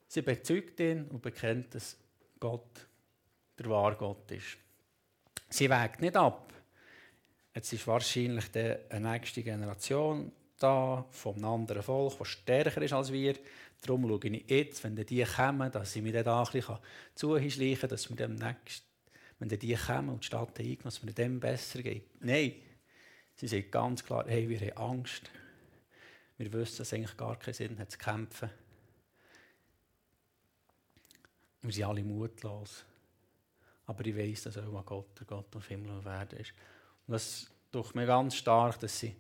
Sie 0.09 0.23
bezeugt 0.23 0.81
ihn 0.81 1.07
und 1.09 1.23
bekennt, 1.23 1.75
dass 1.75 1.97
Gott 2.39 2.87
der 3.59 3.67
wahre 3.67 3.97
Gott 3.97 4.31
ist. 4.31 4.57
Sie 5.49 5.69
wägt 5.69 6.01
nicht 6.01 6.17
ab. 6.17 6.53
Jetzt 7.55 7.73
ist 7.73 7.87
wahrscheinlich 7.87 8.47
eine 8.55 9.13
nächste 9.13 9.43
Generation 9.43 10.33
da, 10.59 11.07
einem 11.25 11.45
anderen 11.45 11.83
Volk, 11.83 12.19
das 12.19 12.29
stärker 12.29 12.83
ist 12.83 12.93
als 12.93 13.13
wir. 13.13 13.35
Darum 13.81 14.07
schaue 14.07 14.29
ich 14.29 14.51
jetzt, 14.51 14.85
wenn 14.85 14.95
die 14.95 15.25
kommen, 15.25 15.73
dass 15.73 15.97
ich 15.97 16.13
dann 16.13 16.25
da 16.25 16.43
ein 16.43 16.53
bisschen 16.53 16.79
zuschleichen 17.15 17.81
kann, 17.81 17.89
dass 17.89 18.11
mir 18.11 18.17
dem 18.17 18.35
nächsten, 18.35 18.90
wenn 19.41 19.49
die 19.49 19.75
kommen 19.75 20.11
und 20.11 20.23
die 20.23 20.27
Stadt 20.27 20.59
eingenommen, 20.59 20.79
dass 20.85 21.03
mir 21.03 21.13
dem 21.13 21.41
besser 21.41 21.83
geht. 21.83 22.23
Nein, 22.23 22.55
sie 23.35 23.49
sagt 23.49 23.73
ganz 23.73 24.05
klar, 24.05 24.25
hey, 24.29 24.49
wir 24.49 24.61
haben 24.61 24.99
Angst. 24.99 25.31
Wir 26.37 26.53
wissen, 26.53 26.79
dass 26.79 26.89
es 26.89 26.93
eigentlich 26.93 27.17
gar 27.17 27.39
keinen 27.39 27.55
Sinn 27.55 27.79
hat 27.79 27.91
zu 27.91 27.99
kämpfen. 27.99 28.51
Wir 31.63 31.73
sind 31.73 31.85
alle 31.85 32.05
mutlos. 32.05 32.85
Aber 33.87 34.07
ich 34.07 34.17
weiß, 34.17 34.45
dass 34.45 34.59
auch 34.59 34.87
Gott 34.87 35.19
der 35.19 35.27
Gott 35.27 35.57
auf 35.57 35.67
Himmel 35.67 35.91
und 35.91 36.07
Erde 36.07 36.37
ist. 36.37 36.53
Und 37.07 37.15
das 37.15 37.51
tut 37.73 37.95
mir 37.95 38.07
ganz 38.07 38.37
stark, 38.37 38.79
dass 38.79 38.99
sie 39.01 39.17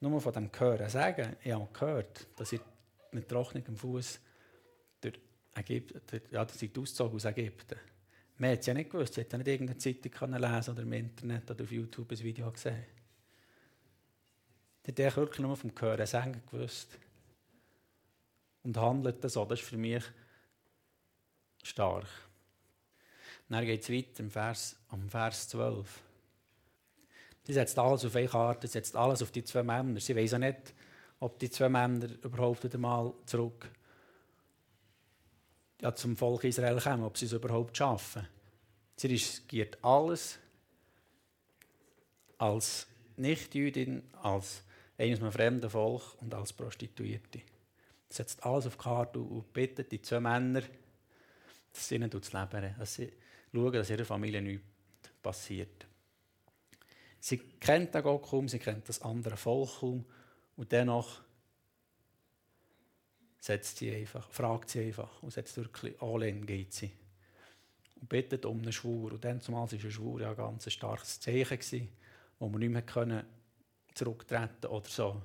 nur 0.00 0.20
von 0.20 0.32
dem 0.32 0.50
Hören 0.58 0.88
sagen, 0.88 1.36
ich 1.42 1.52
habe 1.52 1.68
gehört, 1.72 2.26
dass 2.36 2.52
ich 2.52 2.60
mit 3.12 3.28
trockenem 3.28 3.76
Fuß 3.76 4.18
durch 5.00 5.20
Ägypten, 5.54 6.20
ja, 6.30 6.44
dass 6.44 6.60
ich 6.60 6.76
ausgezogen 6.76 7.16
aus 7.16 7.24
Ägypten. 7.26 7.78
Man 8.42 8.50
hat 8.50 8.58
es 8.58 8.66
ja 8.66 8.74
nicht 8.74 8.90
gewusst, 8.90 9.14
sie 9.14 9.20
hat 9.20 9.30
ja 9.30 9.38
nicht 9.38 9.46
irgendeine 9.46 9.78
Zeitung 9.78 10.32
lesen 10.32 10.70
oder 10.72 10.82
im 10.82 10.92
Internet 10.94 11.48
oder 11.48 11.62
auf 11.62 11.70
YouTube 11.70 12.10
ein 12.10 12.18
Video 12.18 12.50
gesehen. 12.50 12.84
Der 14.84 15.06
hat 15.06 15.16
wirklich 15.16 15.38
nur 15.38 15.56
vom 15.56 15.70
Hören 15.78 16.06
sagen 16.08 16.42
gewusst. 16.50 16.98
Und 18.64 18.76
handelt 18.76 19.30
so. 19.30 19.44
Das 19.44 19.60
ist 19.60 19.68
für 19.68 19.76
mich 19.76 20.02
stark. 21.62 22.08
Dann 23.48 23.64
geht 23.64 23.82
es 23.82 23.90
weiter 23.90 24.24
im 24.24 24.30
Vers, 24.32 24.74
am 24.88 25.08
Vers 25.08 25.48
12. 25.50 26.02
Sie 27.44 27.52
setzt 27.52 27.78
alles 27.78 28.04
auf 28.04 28.16
eine 28.16 28.26
Karte, 28.26 28.66
setzt 28.66 28.96
alles 28.96 29.22
auf 29.22 29.30
die 29.30 29.44
zwei 29.44 29.62
Männer. 29.62 30.00
Sie 30.00 30.16
weiß 30.16 30.34
auch 30.34 30.38
nicht, 30.38 30.74
ob 31.20 31.38
die 31.38 31.48
zwei 31.48 31.68
Männer 31.68 32.08
überhaupt 32.24 32.64
wieder 32.64 32.78
mal 32.78 33.14
zurück 33.24 33.70
ja, 35.82 35.94
zum 35.94 36.16
Volk 36.16 36.44
Israel 36.44 36.80
kommen, 36.80 37.02
ob 37.02 37.18
sie 37.18 37.26
es 37.26 37.32
überhaupt 37.32 37.76
schaffen. 37.76 38.26
Sie 38.96 39.08
riskiert 39.08 39.82
alles 39.84 40.38
als 42.38 42.86
Nichtjüdin, 43.16 44.02
als 44.22 44.62
eines 44.96 45.20
einem 45.20 45.32
fremden 45.32 45.68
Volk 45.68 46.02
und 46.20 46.32
als 46.34 46.52
Prostituierte. 46.52 47.40
Setzt 48.08 48.44
alles 48.44 48.66
auf 48.66 48.76
die 48.76 48.82
Karte 48.82 49.18
und 49.18 49.52
bittet 49.52 49.90
die 49.90 50.00
zwei 50.00 50.20
Männer, 50.20 50.62
dass 51.72 51.88
sie 51.88 51.96
ihnen 51.96 52.10
das 52.10 52.32
Leben 52.32 52.46
retten, 52.46 52.78
dass 52.78 52.94
sie 52.94 53.12
schauen, 53.52 53.72
dass 53.72 53.90
ihrer 53.90 54.04
Familie 54.04 54.40
nichts 54.40 54.64
passiert. 55.20 55.86
Sie 57.18 57.38
kennt 57.38 57.94
den 57.94 58.02
Gott 58.02 58.22
kaum, 58.22 58.48
sie 58.48 58.58
kennt 58.58 58.88
das 58.88 59.02
andere 59.02 59.36
Volk 59.36 59.80
kaum 59.80 60.04
und 60.56 60.70
dennoch 60.70 61.22
setzt 63.42 63.78
sie 63.78 63.92
einfach, 63.92 64.30
fragt 64.30 64.70
sie 64.70 64.86
einfach 64.86 65.20
und 65.20 65.32
setzt 65.32 65.56
wirklich 65.56 66.00
all 66.00 66.22
in, 66.22 66.46
geht 66.46 66.72
sie. 66.72 66.92
Und 68.00 68.08
bittet 68.08 68.46
um 68.46 68.60
einen 68.60 68.72
Schwur. 68.72 69.12
Und 69.12 69.24
dann 69.24 69.40
zumal 69.40 69.66
war 69.66 69.72
ein 69.72 69.90
Schwur 69.90 70.20
ja 70.20 70.30
ein 70.30 70.36
ganz 70.36 70.70
starkes 70.70 71.18
Zeichen, 71.18 71.58
gewesen, 71.58 71.88
wo 72.38 72.48
man 72.48 72.60
nicht 72.60 72.70
mehr 72.70 72.82
können 72.82 73.24
zurücktreten 73.94 74.66
oder 74.66 74.88
so. 74.88 75.20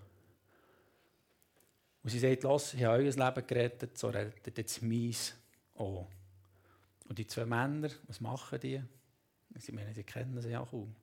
Und 2.01 2.09
sie 2.09 2.17
sagt, 2.17 2.41
los, 2.41 2.73
ich 2.73 2.83
habe 2.85 3.03
euer 3.03 3.11
Leben 3.11 3.47
gerettet, 3.47 3.95
so 3.95 4.09
rettet 4.09 4.57
jetzt 4.57 4.81
meins 4.81 5.35
auch. 5.75 6.07
Und 7.07 7.19
die 7.19 7.27
zwei 7.27 7.45
Männer, 7.45 7.89
was 8.07 8.19
machen 8.19 8.59
die? 8.59 8.81
Sie 9.59 9.71
meinen, 9.71 9.93
sie 9.93 10.03
kennen 10.03 10.41
sie 10.41 10.49
ja 10.49 10.65
kaum. 10.65 10.95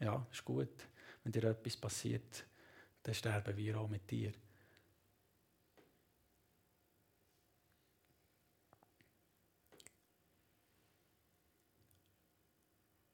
Ja, 0.00 0.26
ist 0.30 0.44
gut. 0.44 0.86
Wenn 1.24 1.32
dir 1.32 1.44
etwas 1.44 1.78
passiert, 1.78 2.44
dann 3.02 3.14
sterben 3.14 3.56
wir 3.56 3.80
auch 3.80 3.88
mit 3.88 4.10
dir. 4.10 4.32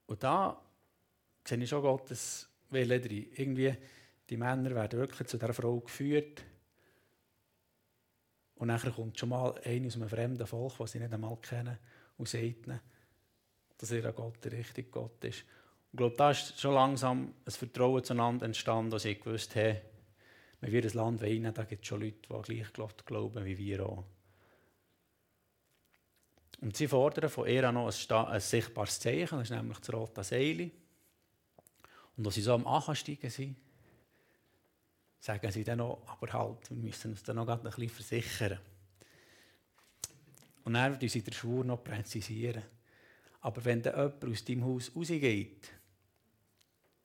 Und 0.08 0.22
da 0.22 0.60
sehe 1.46 1.58
ich 1.58 1.68
schon 1.68 1.82
Gottes 1.82 2.48
Wille 2.70 2.98
drin. 2.98 3.30
Irgendwie, 3.36 3.74
die 4.28 4.36
Männer 4.36 4.74
werden 4.74 4.98
wirklich 4.98 5.28
zu 5.28 5.38
dieser 5.38 5.52
Frau 5.52 5.78
geführt. 5.80 6.42
Und 8.56 8.68
dann 8.68 8.80
kommt 8.94 9.18
schon 9.18 9.28
mal 9.28 9.54
einer 9.62 9.86
aus 9.86 9.96
einem 9.96 10.08
fremden 10.08 10.46
Volk, 10.46 10.78
das 10.78 10.92
sie 10.92 10.98
nicht 10.98 11.12
einmal 11.12 11.36
kennen, 11.36 11.78
und 12.16 12.28
sagt 12.28 12.66
ihnen, 12.66 12.80
dass 13.76 13.90
ihr 13.92 14.12
Gott 14.12 14.44
der 14.44 14.52
richtige 14.52 14.88
Gott 14.90 15.22
ist. 15.24 15.42
Und 15.42 15.92
ich 15.92 15.96
glaube, 15.98 16.16
da 16.16 16.30
ist 16.30 16.58
schon 16.58 16.74
langsam 16.74 17.34
ein 17.44 17.52
Vertrauen 17.52 18.02
zueinander 18.02 18.46
entstanden, 18.46 18.90
dass 18.90 19.02
sie 19.02 19.14
gewusst 19.14 19.54
haben, 19.56 19.76
wenn 20.60 20.72
wir 20.72 20.82
das 20.82 20.94
Land 20.94 21.20
wollen, 21.20 21.54
da 21.54 21.64
gibt 21.64 21.82
es 21.82 21.88
schon 21.88 22.00
Leute, 22.00 22.16
die 22.48 22.62
gleich 22.72 22.96
glauben 23.04 23.44
wie 23.44 23.58
wir 23.58 23.86
auch. 23.86 24.04
Und 26.60 26.76
sie 26.76 26.88
fordern 26.88 27.30
von 27.30 27.46
ihr 27.46 27.70
noch 27.70 27.86
ein, 27.86 28.26
ein 28.26 28.40
sichtbares 28.40 28.98
Zeichen, 28.98 29.38
das 29.38 29.50
ist 29.50 29.56
nämlich 29.56 29.78
das 29.78 29.92
rote 29.92 30.24
Seil. 30.24 30.70
Und 32.16 32.26
als 32.26 32.34
sie 32.34 32.42
so 32.42 32.54
am 32.54 32.66
Ansteigen 32.66 33.30
sind, 33.30 33.56
sagen 35.20 35.52
sie 35.52 35.64
dann 35.64 35.78
noch, 35.78 36.02
aber 36.06 36.32
halt, 36.32 36.70
wir 36.70 36.76
müssen 36.76 37.12
uns 37.12 37.22
dann 37.22 37.36
noch 37.36 37.48
ein 37.48 37.62
bisschen 37.62 37.88
versichern. 37.88 38.58
Und 40.64 40.74
dann 40.74 40.92
werden 40.92 41.08
sie 41.08 41.22
den 41.22 41.32
Schwur 41.32 41.64
noch 41.64 41.82
präzisieren. 41.82 42.62
Aber 43.40 43.64
wenn 43.64 43.80
dann 43.80 43.94
jemand 43.94 44.24
aus 44.24 44.44
deinem 44.44 44.64
Haus 44.64 44.90
rausgeht, 44.94 45.70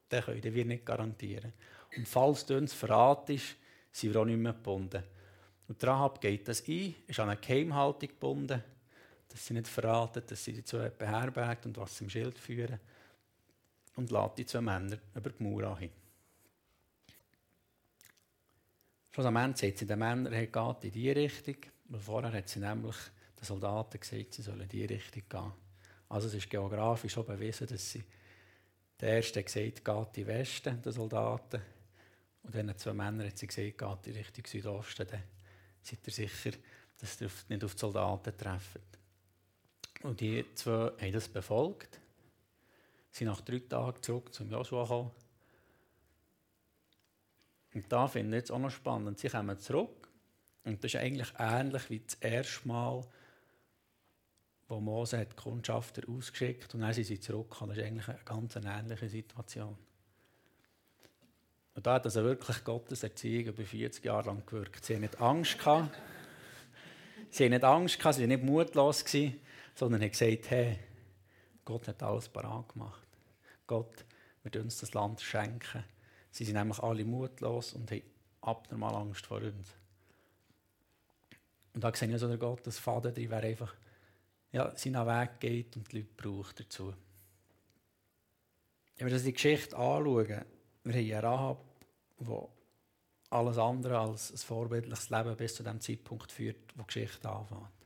dann 0.10 0.24
können 0.24 0.54
wir 0.54 0.66
nicht 0.66 0.86
garantieren. 0.86 1.54
Und 1.96 2.08
falls 2.08 2.46
du 2.46 2.58
uns 2.58 2.74
verratest, 2.74 3.56
sind 3.92 4.14
wir 4.14 4.22
auch 4.22 4.26
nicht 4.26 4.40
mehr 4.40 4.54
gebunden. 4.54 5.04
Und 5.68 5.84
Rahab 5.84 6.20
geht 6.20 6.48
das 6.48 6.68
ein, 6.68 6.96
ist 7.08 7.20
an 7.20 7.30
eine 7.30 7.40
Geheimhaltung 7.40 8.10
gebunden, 8.10 8.64
dass 9.34 9.48
sie 9.48 9.56
nicht 9.56 9.68
verraten, 9.68 10.22
dass 10.28 10.44
sie 10.44 10.54
die 10.54 10.64
zwei 10.64 10.90
beherbergt 10.90 11.66
und 11.66 11.76
was 11.78 12.00
im 12.02 12.10
Schild 12.10 12.38
führen. 12.38 12.80
Und 13.96 14.12
lädt 14.12 14.38
die 14.38 14.46
zwei 14.46 14.62
Männer 14.62 15.00
über 15.16 15.32
die 15.32 15.44
Mauer 15.44 15.80
hin. 15.80 15.90
Schlussendlich 19.10 19.58
sagt 19.58 19.78
sie 19.80 19.88
den 19.88 19.98
Männern, 19.98 20.32
hey, 20.32 20.46
geht 20.46 20.84
in 20.84 20.92
die 20.92 21.10
Richtung. 21.10 21.56
Weil 21.86 22.00
vorher 22.00 22.32
hat 22.32 22.48
sie 22.48 22.60
nämlich 22.60 22.96
den 23.40 23.44
Soldaten 23.44 24.00
gesagt, 24.00 24.36
sie 24.36 24.44
sollen 24.44 24.62
in 24.62 24.70
die 24.70 24.86
Richtung 24.86 25.24
gehen. 25.28 25.52
Also 26.10 26.28
es 26.28 26.36
ist 26.36 26.50
geografisch 26.50 27.18
auch 27.18 27.26
bewiesen, 27.26 27.66
dass 27.66 27.92
sie 27.92 28.04
der 29.00 29.16
erste 29.16 29.44
gesagt 29.44 29.84
geht 29.84 29.88
in 29.88 30.14
den 30.14 30.28
Westen, 30.28 30.80
den 30.80 30.92
Soldaten. 30.92 31.62
Und 32.44 32.54
dann 32.54 32.78
zwei 32.78 32.94
Männer 32.94 33.26
hat 33.26 33.38
sie 33.40 33.48
gesagt, 33.48 33.80
geht 33.80 34.14
in 34.14 34.22
Richtung 34.22 34.46
Südosten. 34.46 35.08
Dann 35.10 35.24
seid 35.82 36.06
ihr 36.06 36.14
sicher, 36.14 36.52
dass 37.00 37.20
ihr 37.20 37.32
nicht 37.50 37.64
auf 37.64 37.74
die 37.74 37.80
Soldaten 37.80 38.38
trefft. 38.38 38.94
Und 40.04 40.20
die 40.20 40.46
zwei 40.56 40.92
haben 41.00 41.12
das 41.12 41.28
befolgt. 41.30 42.00
Sie 43.12 43.20
sind 43.20 43.28
nach 43.28 43.42
drei 43.42 43.60
Tagen 43.60 44.02
zurück 44.02 44.34
zum 44.34 44.50
Joshua 44.52 44.84
gekommen. 44.84 45.12
Und 47.74 47.92
da 47.92 48.08
finde 48.08 48.38
ich 48.38 48.42
jetzt 48.42 48.52
auch 48.52 48.60
noch 48.60 48.70
spannend. 48.70 49.20
Sie 49.20 49.30
kommen 49.30 49.58
zurück. 49.60 50.10
Und 50.66 50.84
das 50.84 50.94
ist 50.94 51.00
eigentlich 51.00 51.34
ähnlich 51.40 51.90
wie 51.90 52.00
das 52.00 52.16
erste 52.16 52.68
Mal, 52.68 53.06
wo 54.68 54.80
Mose 54.80 55.20
hat 55.20 55.36
Kundschafter 55.36 56.04
ausgeschickt 56.10 56.64
hat 56.64 56.74
und 56.74 56.82
dann 56.82 56.94
sind 56.94 57.06
sie 57.06 57.20
zurückgekommen. 57.20 57.76
Das 57.76 57.80
ist 57.80 57.86
eigentlich 57.86 58.08
eine 58.08 58.20
ganz 58.24 58.56
ähnliche 58.56 59.10
Situation. 59.10 59.78
Und 61.76 61.86
da 61.86 61.96
hat 61.96 62.06
also 62.06 62.24
wirklich 62.24 62.64
Gottes 62.64 63.04
Erziehung 63.04 63.48
über 63.48 63.64
40 63.64 64.06
Jahre 64.06 64.28
lang 64.28 64.46
gewirkt. 64.46 64.86
Sie 64.86 64.96
haben 64.96 65.02
nicht 65.02 65.20
Angst. 65.20 65.58
Sie 67.30 67.44
haben 67.44 67.52
nicht 67.52 67.64
Angst 67.64 68.00
sie 68.00 68.04
waren 68.04 68.28
nicht 68.28 68.44
mutlos 68.44 69.04
gewesen, 69.04 69.40
sondern 69.76 70.02
haben 70.02 70.12
gesagt, 70.12 70.50
hey, 70.50 70.80
Gott 71.66 71.88
hat 71.88 72.04
alles 72.04 72.30
parat 72.30 72.70
gemacht. 72.70 73.08
Gott 73.68 74.06
wird 74.44 74.58
uns 74.58 74.80
das 74.80 74.94
Land 74.94 75.22
schenken. 75.22 75.84
Sie 76.32 76.46
sind 76.46 76.56
nämlich 76.56 76.80
alle 76.80 77.06
mutlos 77.06 77.74
und 77.74 77.90
haben 77.92 78.04
abnormal 78.42 78.96
Angst 78.96 79.26
vor 79.26 79.42
uns. 79.42 79.76
Und 81.74 81.84
da 81.84 81.94
sehe 81.94 82.08
ich 82.08 82.14
also 82.14 82.28
der 82.28 82.38
Gott, 82.38 82.66
das 82.68 82.78
Faden 82.78 83.14
drin 83.14 83.30
wäre 83.30 83.48
einfach, 83.48 83.74
ja, 84.52 84.76
seinen 84.76 85.08
Weg 85.08 85.40
geht 85.40 85.76
und 85.76 85.92
die 85.92 86.00
Leute 86.00 86.10
braucht 86.16 86.60
dazu. 86.60 86.94
Wenn 88.98 89.08
wir 89.08 89.14
uns 89.14 89.24
die 89.24 89.34
Geschichte 89.34 89.76
anschauen, 89.76 90.28
wir 90.84 90.94
haben 90.94 91.00
einen 91.00 91.14
Rahab, 91.14 91.66
der 92.20 92.48
alles 93.32 93.58
andere 93.58 93.98
als 93.98 94.32
ein 94.32 94.38
vorbildliches 94.38 95.10
Leben 95.10 95.36
bis 95.36 95.56
zu 95.56 95.64
dem 95.64 95.82
Zeitpunkt 95.82 96.32
führt, 96.32 96.58
wo 96.76 96.84
die 96.84 96.88
Geschichte 96.88 97.28
anfängt. 97.28 97.83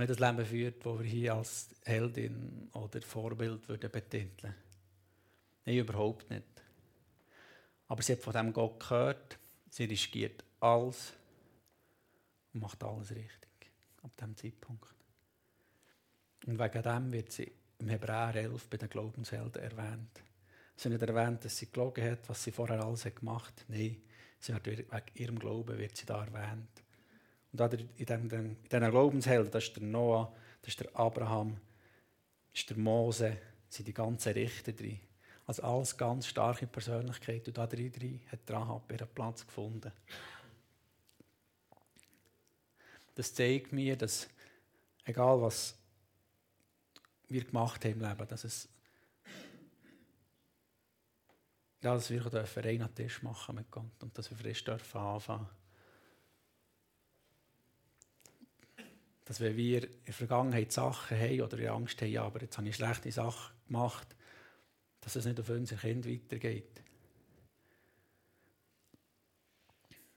Und 0.00 0.08
nicht 0.08 0.18
das 0.18 0.30
Leben 0.30 0.46
führt, 0.46 0.86
das 0.86 0.98
wir 0.98 1.04
hier 1.04 1.34
als 1.34 1.68
Heldin 1.84 2.70
oder 2.72 3.02
Vorbild 3.02 3.68
würden 3.68 3.90
betiteln 3.90 4.54
Nein, 5.66 5.76
überhaupt 5.76 6.30
nicht. 6.30 6.46
Aber 7.86 8.00
sie 8.00 8.12
hat 8.12 8.22
von 8.22 8.32
dem 8.32 8.50
Gott 8.50 8.80
gehört, 8.80 9.38
sie 9.68 9.84
riskiert 9.84 10.42
alles 10.58 11.12
und 12.54 12.62
macht 12.62 12.82
alles 12.82 13.10
richtig. 13.10 13.50
Ab 14.02 14.12
diesem 14.18 14.34
Zeitpunkt. 14.38 14.94
Und 16.46 16.58
wegen 16.58 16.82
dem 16.82 17.12
wird 17.12 17.32
sie 17.32 17.52
im 17.76 17.90
Hebräer 17.90 18.36
11 18.36 18.68
bei 18.70 18.78
den 18.78 18.88
Glaubenshelden 18.88 19.62
erwähnt. 19.62 20.22
Sie 20.76 20.88
nicht 20.88 21.02
erwähnt, 21.02 21.44
dass 21.44 21.58
sie 21.58 21.70
gelogen 21.70 22.10
hat, 22.10 22.26
was 22.26 22.42
sie 22.42 22.52
vorher 22.52 22.82
alles 22.82 23.04
hat 23.04 23.16
gemacht 23.16 23.52
hat. 23.60 23.68
Nein, 23.68 24.00
sie 24.38 24.54
wird 24.54 24.66
wegen 24.66 25.16
ihrem 25.16 25.38
Glauben 25.38 25.76
wird 25.76 25.94
sie 25.94 26.06
da 26.06 26.24
erwähnt. 26.24 26.79
Und 27.52 27.74
in 27.74 28.06
diesen 28.06 28.90
Glaubenshelden, 28.90 29.50
das 29.50 29.64
ist 29.64 29.76
der 29.76 29.82
Noah, 29.82 30.32
das 30.62 30.68
ist 30.68 30.80
der 30.80 30.96
Abraham, 30.96 31.56
das 32.52 32.60
ist 32.60 32.70
der 32.70 32.78
Mose, 32.78 33.36
sind 33.68 33.88
die 33.88 33.94
ganzen 33.94 34.32
Richter 34.32 34.72
drin. 34.72 35.00
Also 35.46 35.62
alles 35.62 35.96
ganz 35.96 36.26
starke 36.26 36.66
Persönlichkeit. 36.66 37.46
Und 37.48 37.58
da 37.58 37.66
drin 37.66 38.20
hat 38.30 38.38
Rahab 38.48 38.90
ihren 38.92 39.08
Platz 39.08 39.44
gefunden. 39.44 39.92
Das 43.14 43.34
zeigt 43.34 43.72
mir, 43.72 43.96
dass 43.96 44.28
egal 45.04 45.40
was 45.42 45.76
wir 47.28 47.44
gemacht 47.44 47.84
haben 47.84 47.92
im 47.92 48.00
Leben, 48.00 48.28
dass 48.28 48.44
es 48.44 48.68
dass 51.80 52.10
wir 52.10 52.20
dürfen 52.20 52.62
rein 52.62 52.94
Tisch 52.94 53.22
machen 53.22 53.54
mit 53.54 53.70
Gott 53.70 54.02
und 54.02 54.16
dass 54.16 54.30
wir 54.30 54.36
frisch 54.36 54.62
dürfen 54.64 55.00
anfangen. 55.00 55.48
Dass 59.24 59.40
wenn 59.40 59.56
wir 59.56 59.84
in 59.84 60.04
der 60.06 60.14
Vergangenheit 60.14 60.72
Sachen 60.72 61.18
haben 61.18 61.40
oder 61.40 61.72
Angst 61.72 62.00
haben, 62.00 62.10
ja, 62.10 62.24
aber 62.24 62.40
jetzt 62.40 62.58
habe 62.58 62.68
ich 62.68 62.76
schlechte 62.76 63.12
Sachen 63.12 63.54
gemacht, 63.66 64.16
dass 65.00 65.16
es 65.16 65.24
nicht 65.24 65.40
auf 65.40 65.48
unser 65.48 65.76
Kind 65.76 66.06
weitergeht. 66.06 66.82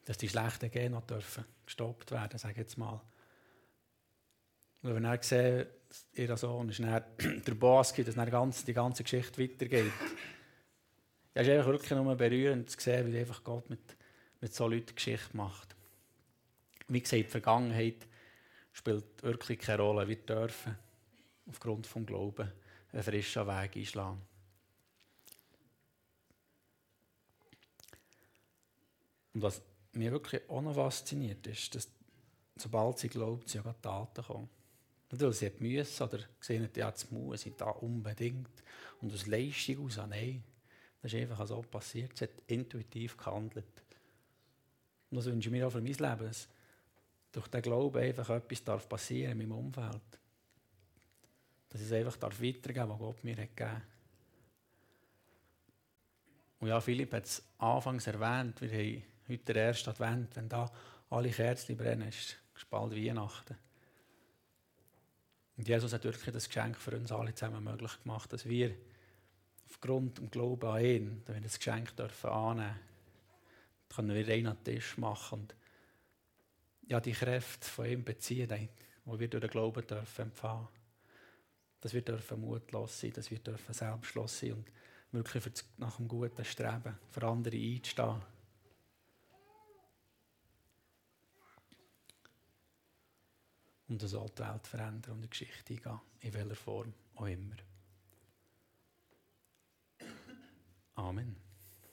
Dass 0.06 0.18
die 0.18 0.30
schlechten 0.30 0.72
Gene 0.72 1.02
dürfen 1.08 1.46
gestoppt 1.66 2.12
werden, 2.12 2.38
sage 2.38 2.54
ich 2.54 2.60
jetzt 2.60 2.78
mal. 2.78 3.02
Und 4.82 4.96
wenn 4.96 5.06
er 5.06 5.24
sehen, 5.24 5.68
ihr 6.14 6.36
Sohn 6.36 6.70
ist 6.70 6.80
dann 6.80 7.04
der 7.48 7.56
Boss, 7.56 7.94
dass 7.94 8.16
dann 8.16 8.52
die 8.68 8.74
ganze 8.74 9.04
Geschichte 9.04 9.42
weitergeht. 9.42 9.94
Ja, 11.34 11.42
es 11.42 11.48
ist 11.48 11.54
einfach 11.54 11.72
wirklich 11.72 11.92
nur 11.92 12.16
berührend 12.16 12.70
zu 12.70 12.80
sehen, 12.80 13.12
wie 13.12 13.18
einfach 13.18 13.44
Gott 13.44 13.70
mit, 13.70 13.96
mit 14.42 14.54
so 14.54 14.68
Leuten 14.68 14.94
Geschichte 14.94 15.36
macht. 15.36 15.76
Wie 16.90 17.02
gesagt, 17.02 17.24
die 17.24 17.24
Vergangenheit 17.24 18.08
spielt 18.74 19.24
wirklich 19.24 19.60
keine 19.60 19.82
Rolle. 19.82 20.08
Wir 20.08 20.18
dürfen 20.18 20.78
aufgrund 21.48 21.86
des 21.86 22.06
Glaubens 22.06 22.50
einen 22.92 23.04
frischen 23.04 23.48
Weg 23.48 23.78
einschlagen. 23.78 24.22
Und 29.34 29.42
was 29.42 29.62
mich 29.94 30.12
wirklich 30.12 30.50
auch 30.50 30.62
noch 30.62 30.76
fasziniert, 30.76 31.46
ist, 31.48 31.74
dass 31.76 31.90
sobald 32.56 33.00
sie 33.00 33.10
glaubt, 33.10 33.50
sie 33.50 33.60
auch 33.60 33.74
Taten 33.82 34.24
kommen. 34.24 34.50
Weil 35.10 35.34
sie 35.34 35.52
müssen 35.60 36.04
oder 36.04 36.20
gesehen 36.40 36.64
hat, 36.64 36.78
ja, 36.78 36.90
jetzt 36.90 37.12
muss 37.12 37.42
sie 37.42 37.54
da 37.56 37.70
unbedingt. 37.70 38.50
Und 39.02 39.14
aus 39.14 39.28
Leistung 39.28 39.86
aus, 39.86 39.98
nein, 39.98 40.44
das 41.02 41.14
ist 41.14 41.22
einfach 41.22 41.46
so 41.48 41.62
passiert. 41.62 42.18
Sie 42.18 42.26
hat 42.26 42.32
intuitiv 42.48 43.18
gehandelt. 43.18 43.66
Und 45.12 45.18
das 45.18 45.26
wünsche 45.26 45.50
ich 45.50 45.52
mir 45.52 45.68
auch 45.68 45.72
für 45.72 45.82
mein 45.82 45.94
Leben, 45.94 46.26
dass 46.26 46.48
durch 47.34 47.48
den 47.48 47.62
Glauben 47.62 48.02
einfach 48.02 48.30
etwas 48.30 48.64
darf 48.64 48.88
passieren 48.88 49.34
in 49.34 49.50
meinem 49.50 49.58
Umfeld. 49.58 50.02
Dass 51.70 51.82
ich 51.82 51.88
es 51.88 51.94
einfach 51.94 52.16
darf 52.16 52.42
weitergeben 52.42 52.90
was 52.90 53.00
Gott 53.00 53.24
mir 53.24 53.36
hat 53.36 53.58
gegeben 53.58 53.82
Und 56.60 56.68
ja, 56.68 56.80
Philipp 56.80 57.12
hat 57.14 57.26
es 57.26 57.44
anfangs 57.58 58.08
erwähnt, 58.08 58.62
wir 58.62 58.70
haben 58.70 59.04
heute 59.28 59.54
der 59.54 59.56
erste 59.56 59.90
Advent, 59.90 60.36
wenn 60.36 60.48
da 60.48 60.72
alle 61.10 61.32
Kerzen 61.32 61.76
brennen, 61.76 62.08
ist 62.08 62.38
bald 62.70 62.96
Weihnachten. 62.96 63.58
Und 65.58 65.68
Jesus 65.68 65.92
hat 65.94 66.04
wirklich 66.04 66.34
das 66.34 66.48
Geschenk 66.48 66.78
für 66.78 66.96
uns 66.96 67.12
alle 67.12 67.34
zusammen 67.34 67.64
möglich 67.64 67.92
gemacht, 68.02 68.32
dass 68.32 68.46
wir 68.46 68.76
aufgrund 69.70 70.20
des 70.20 70.32
Glauben 70.32 70.68
an 70.68 70.84
ihn, 70.84 71.24
wenn 71.26 71.36
wir 71.36 71.42
das 71.42 71.58
Geschenk 71.58 71.96
dürfen 71.96 72.30
annehmen 72.30 72.70
dürfen, 72.70 72.94
können 73.96 74.16
wir 74.16 74.34
einen 74.34 74.64
Tisch 74.64 74.98
machen 74.98 75.42
und 75.42 75.56
ja, 76.88 77.00
die 77.00 77.14
Kräfte 77.14 77.68
von 77.68 77.86
ihm 77.86 78.04
beziehen, 78.04 78.50
die 78.50 79.20
wir 79.20 79.28
durch 79.28 79.42
den 79.42 79.50
Glauben 79.50 79.86
dürfen 79.86 80.22
empfangen. 80.24 80.68
Dass 81.82 81.94
wir 81.94 82.02
dürfen 82.02 82.40
mutlos 82.40 83.00
sein, 83.00 83.12
dass 83.14 83.30
wir 83.30 83.40
dürfen 83.40 83.74
selbstlos 83.74 84.40
sein 84.40 84.54
und 84.54 84.70
wirklich 85.12 85.44
nach 85.78 85.98
dem 85.98 86.08
Guten 86.08 86.46
streben, 86.46 86.98
für 87.12 87.28
andere 87.28 87.58
einzustehen. 87.58 88.22
Und 93.90 94.02
so 94.02 94.26
die 94.28 94.42
Welt 94.42 94.66
verändern 94.66 95.16
und 95.16 95.22
die 95.22 95.30
Geschichte 95.30 95.74
eingehen, 95.74 96.00
in 96.22 96.34
welcher 96.34 96.56
Form 96.56 96.94
auch 97.16 97.28
immer. 97.28 97.58
Amen. 100.96 101.43